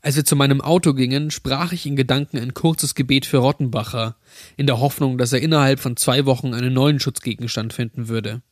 Als 0.00 0.16
wir 0.16 0.24
zu 0.24 0.34
meinem 0.34 0.60
Auto 0.60 0.94
gingen, 0.94 1.30
sprach 1.30 1.72
ich 1.72 1.86
in 1.86 1.94
Gedanken 1.94 2.38
ein 2.38 2.54
kurzes 2.54 2.96
Gebet 2.96 3.24
für 3.24 3.38
Rottenbacher, 3.38 4.16
in 4.56 4.66
der 4.66 4.80
Hoffnung, 4.80 5.16
dass 5.16 5.32
er 5.32 5.40
innerhalb 5.40 5.78
von 5.78 5.96
zwei 5.96 6.26
Wochen 6.26 6.54
einen 6.54 6.72
neuen 6.72 6.98
Schutzgegenstand 6.98 7.72
finden 7.72 8.08
würde. 8.08 8.42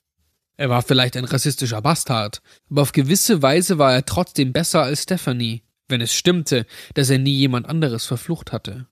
Er 0.56 0.70
war 0.70 0.83
vielleicht 0.83 1.16
ein 1.16 1.24
rassistischer 1.24 1.83
Bastard, 1.83 2.40
aber 2.70 2.83
auf 2.83 2.92
gewisse 2.92 3.42
Weise 3.42 3.78
war 3.78 3.92
er 3.92 4.04
trotzdem 4.04 4.52
besser 4.52 4.83
als 4.83 5.02
Stephanie, 5.02 5.62
wenn 5.88 6.00
es 6.00 6.14
stimmte, 6.14 6.66
dass 6.94 7.11
er 7.11 7.18
nie 7.18 7.35
jemand 7.35 7.66
anderes 7.66 8.06
verflucht 8.06 8.52
hatte. 8.52 8.87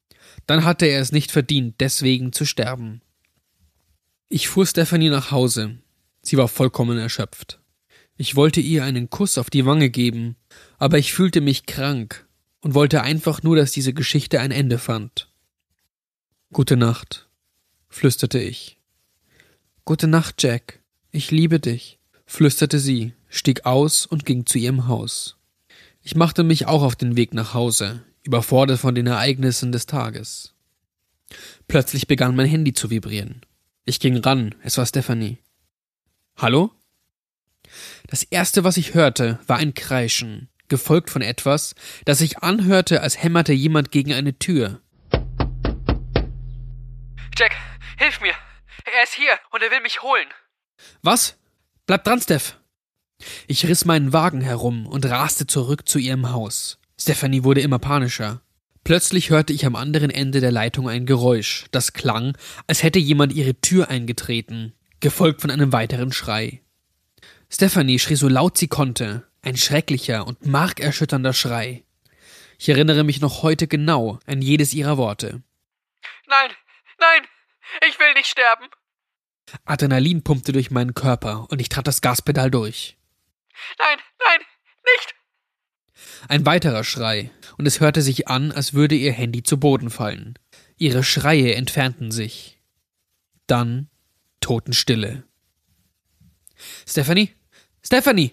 Dann 0.46 0.64
hatte 0.64 0.86
er 0.86 1.00
es 1.00 1.12
nicht 1.12 1.30
verdient, 1.30 1.76
deswegen 1.78 2.32
zu 2.32 2.44
sterben. 2.44 3.02
Ich 4.30 4.48
fuhr 4.48 4.66
Stephanie 4.66 5.08
nach 5.08 5.30
Hause. 5.30 5.78
Sie 6.20 6.36
war 6.36 6.48
vollkommen 6.48 6.98
erschöpft. 6.98 7.60
Ich 8.18 8.36
wollte 8.36 8.60
ihr 8.60 8.84
einen 8.84 9.08
Kuss 9.08 9.38
auf 9.38 9.48
die 9.48 9.64
Wange 9.64 9.88
geben, 9.88 10.36
aber 10.76 10.98
ich 10.98 11.14
fühlte 11.14 11.40
mich 11.40 11.64
krank 11.64 12.26
und 12.60 12.74
wollte 12.74 13.00
einfach 13.00 13.42
nur, 13.42 13.56
dass 13.56 13.72
diese 13.72 13.94
Geschichte 13.94 14.40
ein 14.40 14.50
Ende 14.50 14.76
fand. 14.76 15.32
Gute 16.52 16.76
Nacht, 16.76 17.26
flüsterte 17.88 18.38
ich. 18.38 18.76
Gute 19.86 20.08
Nacht, 20.08 20.42
Jack. 20.42 20.80
Ich 21.10 21.30
liebe 21.30 21.58
dich, 21.58 21.98
flüsterte 22.26 22.80
sie, 22.80 23.14
stieg 23.28 23.64
aus 23.64 24.04
und 24.04 24.26
ging 24.26 24.44
zu 24.44 24.58
ihrem 24.58 24.88
Haus. 24.88 25.38
Ich 26.02 26.16
machte 26.16 26.42
mich 26.42 26.66
auch 26.66 26.82
auf 26.82 26.96
den 26.96 27.16
Weg 27.16 27.32
nach 27.32 27.54
Hause, 27.54 28.02
überfordert 28.24 28.78
von 28.78 28.94
den 28.94 29.06
Ereignissen 29.06 29.72
des 29.72 29.86
Tages. 29.86 30.52
Plötzlich 31.66 32.06
begann 32.06 32.36
mein 32.36 32.46
Handy 32.46 32.74
zu 32.74 32.90
vibrieren. 32.90 33.40
Ich 33.88 34.00
ging 34.00 34.18
ran, 34.18 34.54
es 34.62 34.76
war 34.76 34.84
Stephanie. 34.84 35.38
Hallo? 36.36 36.70
Das 38.06 38.22
erste, 38.22 38.62
was 38.62 38.76
ich 38.76 38.92
hörte, 38.92 39.38
war 39.46 39.56
ein 39.56 39.72
Kreischen, 39.72 40.50
gefolgt 40.68 41.08
von 41.08 41.22
etwas, 41.22 41.74
das 42.04 42.18
sich 42.18 42.40
anhörte, 42.40 43.00
als 43.00 43.22
hämmerte 43.22 43.54
jemand 43.54 43.90
gegen 43.90 44.12
eine 44.12 44.38
Tür. 44.38 44.82
Jack, 47.34 47.56
hilf 47.96 48.20
mir! 48.20 48.34
Er 48.84 49.04
ist 49.04 49.14
hier 49.14 49.38
und 49.52 49.62
er 49.62 49.70
will 49.70 49.80
mich 49.80 50.02
holen! 50.02 50.28
Was? 51.00 51.38
Bleib 51.86 52.04
dran, 52.04 52.20
Steph! 52.20 52.58
Ich 53.46 53.64
riss 53.66 53.86
meinen 53.86 54.12
Wagen 54.12 54.42
herum 54.42 54.86
und 54.86 55.06
raste 55.06 55.46
zurück 55.46 55.88
zu 55.88 55.98
ihrem 55.98 56.30
Haus. 56.30 56.78
Stephanie 57.00 57.42
wurde 57.42 57.62
immer 57.62 57.78
panischer. 57.78 58.42
Plötzlich 58.88 59.28
hörte 59.28 59.52
ich 59.52 59.66
am 59.66 59.76
anderen 59.76 60.08
Ende 60.08 60.40
der 60.40 60.50
Leitung 60.50 60.88
ein 60.88 61.04
Geräusch, 61.04 61.66
das 61.72 61.92
klang, 61.92 62.38
als 62.66 62.82
hätte 62.82 62.98
jemand 62.98 63.34
ihre 63.34 63.54
Tür 63.60 63.90
eingetreten, 63.90 64.72
gefolgt 65.00 65.42
von 65.42 65.50
einem 65.50 65.74
weiteren 65.74 66.10
Schrei. 66.10 66.62
Stephanie 67.50 67.98
schrie 67.98 68.16
so 68.16 68.28
laut 68.28 68.56
sie 68.56 68.68
konnte, 68.68 69.28
ein 69.42 69.58
schrecklicher 69.58 70.26
und 70.26 70.46
markerschütternder 70.46 71.34
Schrei. 71.34 71.84
Ich 72.58 72.70
erinnere 72.70 73.04
mich 73.04 73.20
noch 73.20 73.42
heute 73.42 73.66
genau 73.66 74.20
an 74.24 74.40
jedes 74.40 74.72
ihrer 74.72 74.96
Worte. 74.96 75.42
Nein, 76.26 76.50
nein, 76.98 77.26
ich 77.90 78.00
will 78.00 78.14
nicht 78.14 78.28
sterben. 78.28 78.68
Adrenalin 79.66 80.24
pumpte 80.24 80.52
durch 80.52 80.70
meinen 80.70 80.94
Körper 80.94 81.46
und 81.50 81.60
ich 81.60 81.68
trat 81.68 81.86
das 81.86 82.00
Gaspedal 82.00 82.50
durch. 82.50 82.96
Nein, 83.78 83.98
nein, 84.18 84.40
nicht! 84.86 85.17
Ein 86.26 86.44
weiterer 86.46 86.84
Schrei, 86.84 87.30
und 87.56 87.66
es 87.66 87.80
hörte 87.80 88.02
sich 88.02 88.28
an, 88.28 88.50
als 88.50 88.74
würde 88.74 88.94
ihr 88.94 89.12
Handy 89.12 89.42
zu 89.42 89.58
Boden 89.58 89.90
fallen. 89.90 90.38
Ihre 90.76 91.04
Schreie 91.04 91.54
entfernten 91.54 92.10
sich. 92.10 92.60
Dann 93.46 93.88
Totenstille. 94.40 95.24
Stephanie? 96.86 97.30
Stephanie! 97.82 98.32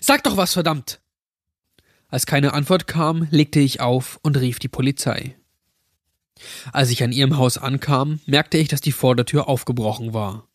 Sag 0.00 0.24
doch 0.24 0.36
was, 0.36 0.52
verdammt! 0.52 1.00
Als 2.08 2.26
keine 2.26 2.52
Antwort 2.52 2.86
kam, 2.86 3.26
legte 3.30 3.60
ich 3.60 3.80
auf 3.80 4.18
und 4.22 4.36
rief 4.36 4.58
die 4.58 4.68
Polizei. 4.68 5.36
Als 6.72 6.90
ich 6.90 7.02
an 7.02 7.12
ihrem 7.12 7.38
Haus 7.38 7.58
ankam, 7.58 8.20
merkte 8.26 8.58
ich, 8.58 8.68
dass 8.68 8.80
die 8.80 8.92
Vordertür 8.92 9.48
aufgebrochen 9.48 10.12
war. 10.12 10.48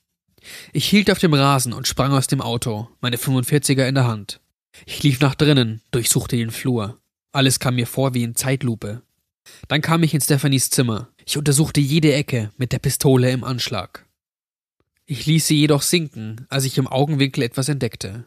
Ich 0.71 0.88
hielt 0.88 1.10
auf 1.10 1.19
dem 1.19 1.34
Rasen 1.34 1.73
und 1.73 1.88
sprang 1.88 2.12
aus 2.12 2.27
dem 2.27 2.41
Auto, 2.41 2.89
meine 3.01 3.17
45er 3.17 3.88
in 3.88 3.95
der 3.95 4.08
Hand. 4.08 4.39
Ich 4.86 5.03
lief 5.03 5.19
nach 5.19 5.36
drinnen, 5.36 5.82
durchsuchte 5.91 6.38
den 6.38 6.51
Flur. 6.51 6.99
Alles 7.32 7.60
kam 7.60 7.75
mir 7.75 7.88
vor 7.88 8.13
wie 8.13 8.23
in 8.23 8.36
Zeitlupe. 8.36 9.01
Dann 9.67 9.82
kam 9.82 10.03
ich 10.03 10.13
in 10.13 10.21
Stephanies 10.21 10.69
Zimmer. 10.69 11.10
Ich 11.25 11.38
untersuchte 11.38 11.82
jede 11.82 12.13
Ecke 12.13 12.51
mit 12.58 12.71
der 12.71 12.80
Pistole 12.80 13.32
im 13.32 13.43
Anschlag. 13.43 14.06
Ich 15.06 15.25
ließ 15.25 15.47
sie 15.47 15.58
jedoch 15.58 15.82
sinken, 15.82 16.45
als 16.49 16.65
ich 16.65 16.77
im 16.77 16.88
Augenwinkel 16.88 17.43
etwas 17.43 17.69
entdeckte. 17.69 18.25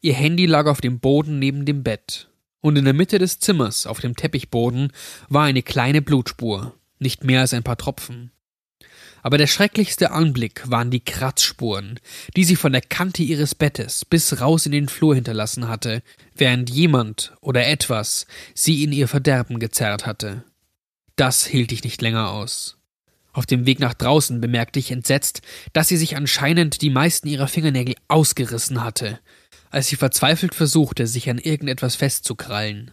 Ihr 0.00 0.14
Handy 0.14 0.46
lag 0.46 0.66
auf 0.66 0.80
dem 0.80 0.98
Boden 0.98 1.38
neben 1.38 1.66
dem 1.66 1.82
Bett, 1.82 2.28
und 2.60 2.76
in 2.76 2.84
der 2.84 2.94
Mitte 2.94 3.18
des 3.18 3.38
Zimmers, 3.38 3.86
auf 3.86 4.00
dem 4.00 4.16
Teppichboden, 4.16 4.92
war 5.28 5.44
eine 5.44 5.62
kleine 5.62 6.02
Blutspur, 6.02 6.74
nicht 6.98 7.24
mehr 7.24 7.40
als 7.40 7.54
ein 7.54 7.62
paar 7.62 7.76
Tropfen. 7.76 8.30
Aber 9.22 9.38
der 9.38 9.46
schrecklichste 9.46 10.12
Anblick 10.12 10.70
waren 10.70 10.90
die 10.90 11.04
Kratzspuren, 11.04 12.00
die 12.36 12.44
sie 12.44 12.56
von 12.56 12.72
der 12.72 12.80
Kante 12.80 13.22
ihres 13.22 13.54
Bettes 13.54 14.04
bis 14.04 14.40
raus 14.40 14.66
in 14.66 14.72
den 14.72 14.88
Flur 14.88 15.14
hinterlassen 15.14 15.68
hatte, 15.68 16.02
während 16.34 16.70
jemand 16.70 17.34
oder 17.40 17.66
etwas 17.66 18.26
sie 18.54 18.82
in 18.82 18.92
ihr 18.92 19.08
Verderben 19.08 19.58
gezerrt 19.58 20.06
hatte. 20.06 20.44
Das 21.16 21.44
hielt 21.44 21.72
ich 21.72 21.84
nicht 21.84 22.00
länger 22.00 22.30
aus. 22.30 22.78
Auf 23.32 23.46
dem 23.46 23.66
Weg 23.66 23.78
nach 23.78 23.94
draußen 23.94 24.40
bemerkte 24.40 24.78
ich 24.78 24.90
entsetzt, 24.90 25.42
dass 25.72 25.88
sie 25.88 25.96
sich 25.96 26.16
anscheinend 26.16 26.82
die 26.82 26.90
meisten 26.90 27.28
ihrer 27.28 27.46
Fingernägel 27.46 27.94
ausgerissen 28.08 28.82
hatte, 28.82 29.20
als 29.70 29.86
sie 29.86 29.96
verzweifelt 29.96 30.54
versuchte, 30.54 31.06
sich 31.06 31.30
an 31.30 31.38
irgendetwas 31.38 31.94
festzukrallen. 31.94 32.90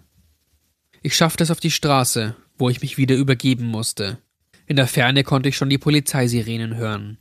Ich 1.01 1.15
schaffte 1.15 1.43
es 1.43 1.51
auf 1.51 1.59
die 1.59 1.71
Straße, 1.71 2.35
wo 2.57 2.69
ich 2.69 2.81
mich 2.81 2.97
wieder 2.97 3.15
übergeben 3.15 3.65
musste. 3.65 4.19
In 4.67 4.75
der 4.75 4.87
Ferne 4.87 5.23
konnte 5.23 5.47
ich 5.47 5.55
schon 5.55 5.69
die 5.69 5.77
Polizeisirenen 5.77 6.75
hören. 6.75 7.17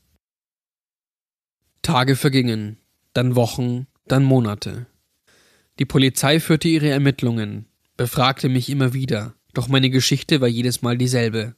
Tage 1.80 2.16
vergingen, 2.16 2.78
dann 3.12 3.36
Wochen, 3.36 3.86
dann 4.08 4.24
Monate. 4.24 4.86
Die 5.78 5.84
Polizei 5.84 6.40
führte 6.40 6.66
ihre 6.66 6.88
Ermittlungen, 6.88 7.66
befragte 7.96 8.48
mich 8.48 8.68
immer 8.68 8.92
wieder, 8.94 9.34
doch 9.54 9.68
meine 9.68 9.90
Geschichte 9.90 10.40
war 10.40 10.48
jedes 10.48 10.82
Mal 10.82 10.98
dieselbe. 10.98 11.54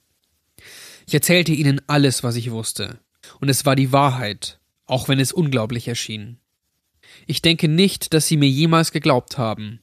Ich 1.06 1.14
erzählte 1.14 1.52
ihnen 1.52 1.80
alles, 1.86 2.22
was 2.22 2.36
ich 2.36 2.50
wusste, 2.50 2.98
und 3.40 3.48
es 3.48 3.64
war 3.64 3.74
die 3.74 3.90
Wahrheit, 3.90 4.60
auch 4.84 5.08
wenn 5.08 5.18
es 5.18 5.32
unglaublich 5.32 5.88
erschien. 5.88 6.38
Ich 7.26 7.40
denke 7.40 7.66
nicht, 7.66 8.12
dass 8.12 8.26
sie 8.26 8.36
mir 8.36 8.50
jemals 8.50 8.92
geglaubt 8.92 9.38
haben, 9.38 9.80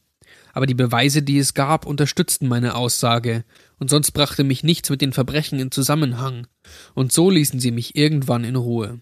aber 0.54 0.68
die 0.68 0.76
Beweise, 0.76 1.24
die 1.24 1.39
es 1.39 1.56
gab, 1.56 1.88
unterstützten 1.88 2.48
meine 2.48 2.76
Aussage, 2.76 3.44
und 3.80 3.90
sonst 3.90 4.12
brachte 4.12 4.44
mich 4.44 4.64
nichts 4.64 4.90
mit 4.90 5.02
den 5.02 5.14
Verbrechen 5.14 5.60
in 5.60 5.72
Zusammenhang, 5.72 6.48
und 6.94 7.12
so 7.12 7.30
ließen 7.30 7.60
sie 7.60 7.72
mich 7.72 7.96
irgendwann 7.96 8.44
in 8.44 8.56
Ruhe. 8.56 9.00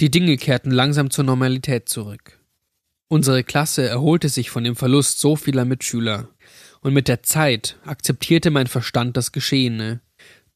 Die 0.00 0.10
Dinge 0.10 0.36
kehrten 0.36 0.70
langsam 0.70 1.10
zur 1.10 1.24
Normalität 1.24 1.88
zurück. 1.88 2.38
Unsere 3.08 3.44
Klasse 3.44 3.88
erholte 3.88 4.28
sich 4.28 4.50
von 4.50 4.64
dem 4.64 4.76
Verlust 4.76 5.20
so 5.20 5.36
vieler 5.36 5.64
Mitschüler, 5.64 6.28
und 6.80 6.92
mit 6.92 7.08
der 7.08 7.22
Zeit 7.22 7.76
akzeptierte 7.84 8.50
mein 8.50 8.66
Verstand 8.66 9.16
das 9.16 9.32
Geschehene, 9.32 10.00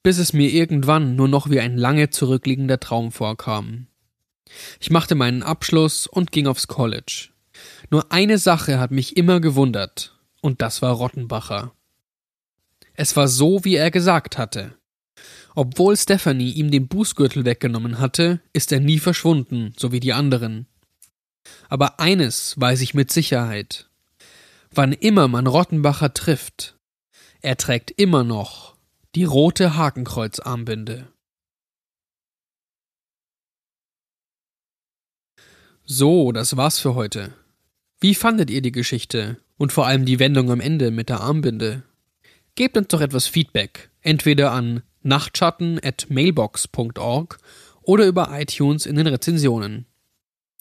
bis 0.02 0.18
es 0.18 0.32
mir 0.32 0.50
irgendwann 0.50 1.16
nur 1.16 1.28
noch 1.28 1.50
wie 1.50 1.60
ein 1.60 1.76
lange 1.76 2.10
zurückliegender 2.10 2.80
Traum 2.80 3.12
vorkam. 3.12 3.86
Ich 4.80 4.90
machte 4.90 5.14
meinen 5.14 5.42
Abschluss 5.42 6.06
und 6.06 6.32
ging 6.32 6.46
aufs 6.46 6.66
College. 6.66 7.28
Nur 7.90 8.10
eine 8.12 8.38
Sache 8.38 8.78
hat 8.78 8.90
mich 8.90 9.16
immer 9.16 9.40
gewundert, 9.40 10.18
und 10.40 10.62
das 10.62 10.82
war 10.82 10.92
Rottenbacher. 10.92 11.72
Es 13.02 13.16
war 13.16 13.28
so, 13.28 13.64
wie 13.64 13.76
er 13.76 13.90
gesagt 13.90 14.36
hatte. 14.36 14.76
Obwohl 15.54 15.96
Stephanie 15.96 16.52
ihm 16.52 16.70
den 16.70 16.86
Bußgürtel 16.86 17.46
weggenommen 17.46 17.98
hatte, 17.98 18.42
ist 18.52 18.72
er 18.72 18.80
nie 18.80 18.98
verschwunden, 18.98 19.72
so 19.78 19.90
wie 19.90 20.00
die 20.00 20.12
anderen. 20.12 20.66
Aber 21.70 21.98
eines 21.98 22.60
weiß 22.60 22.82
ich 22.82 22.92
mit 22.92 23.10
Sicherheit. 23.10 23.88
Wann 24.70 24.92
immer 24.92 25.28
man 25.28 25.46
Rottenbacher 25.46 26.12
trifft, 26.12 26.78
er 27.40 27.56
trägt 27.56 27.90
immer 27.90 28.22
noch 28.22 28.76
die 29.14 29.24
rote 29.24 29.78
Hakenkreuzarmbinde. 29.78 31.08
So, 35.86 36.32
das 36.32 36.54
war's 36.58 36.78
für 36.78 36.94
heute. 36.94 37.32
Wie 37.98 38.14
fandet 38.14 38.50
ihr 38.50 38.60
die 38.60 38.72
Geschichte 38.72 39.38
und 39.56 39.72
vor 39.72 39.86
allem 39.86 40.04
die 40.04 40.18
Wendung 40.18 40.50
am 40.50 40.60
Ende 40.60 40.90
mit 40.90 41.08
der 41.08 41.22
Armbinde? 41.22 41.82
Gebt 42.54 42.76
uns 42.76 42.88
doch 42.88 43.00
etwas 43.00 43.26
Feedback, 43.26 43.88
entweder 44.02 44.52
an 44.52 44.82
nachtschatten@mailbox.org 45.02 47.38
oder 47.82 48.06
über 48.06 48.28
iTunes 48.38 48.84
in 48.86 48.96
den 48.96 49.06
Rezensionen. 49.06 49.86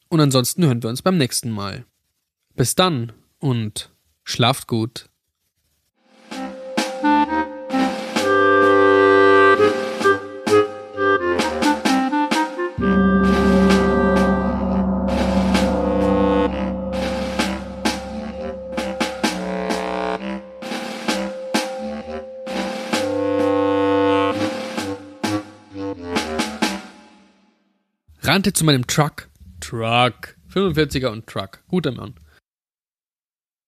Und 0.08 0.22
ansonsten 0.22 0.66
hören 0.66 0.82
wir 0.82 0.90
uns 0.90 1.02
beim 1.02 1.18
nächsten 1.18 1.52
Mal. 1.52 1.84
Bis 2.56 2.76
dann 2.76 3.12
und 3.38 3.92
schlaft 4.24 4.68
gut. 4.68 5.09
Rannte 28.30 28.54
zu 28.54 28.64
meinem 28.64 28.86
Truck. 28.86 29.28
Truck. 29.60 30.36
45er 30.54 31.08
und 31.08 31.26
Truck. 31.26 31.64
Guter 31.68 31.92
Mann. 31.92 32.14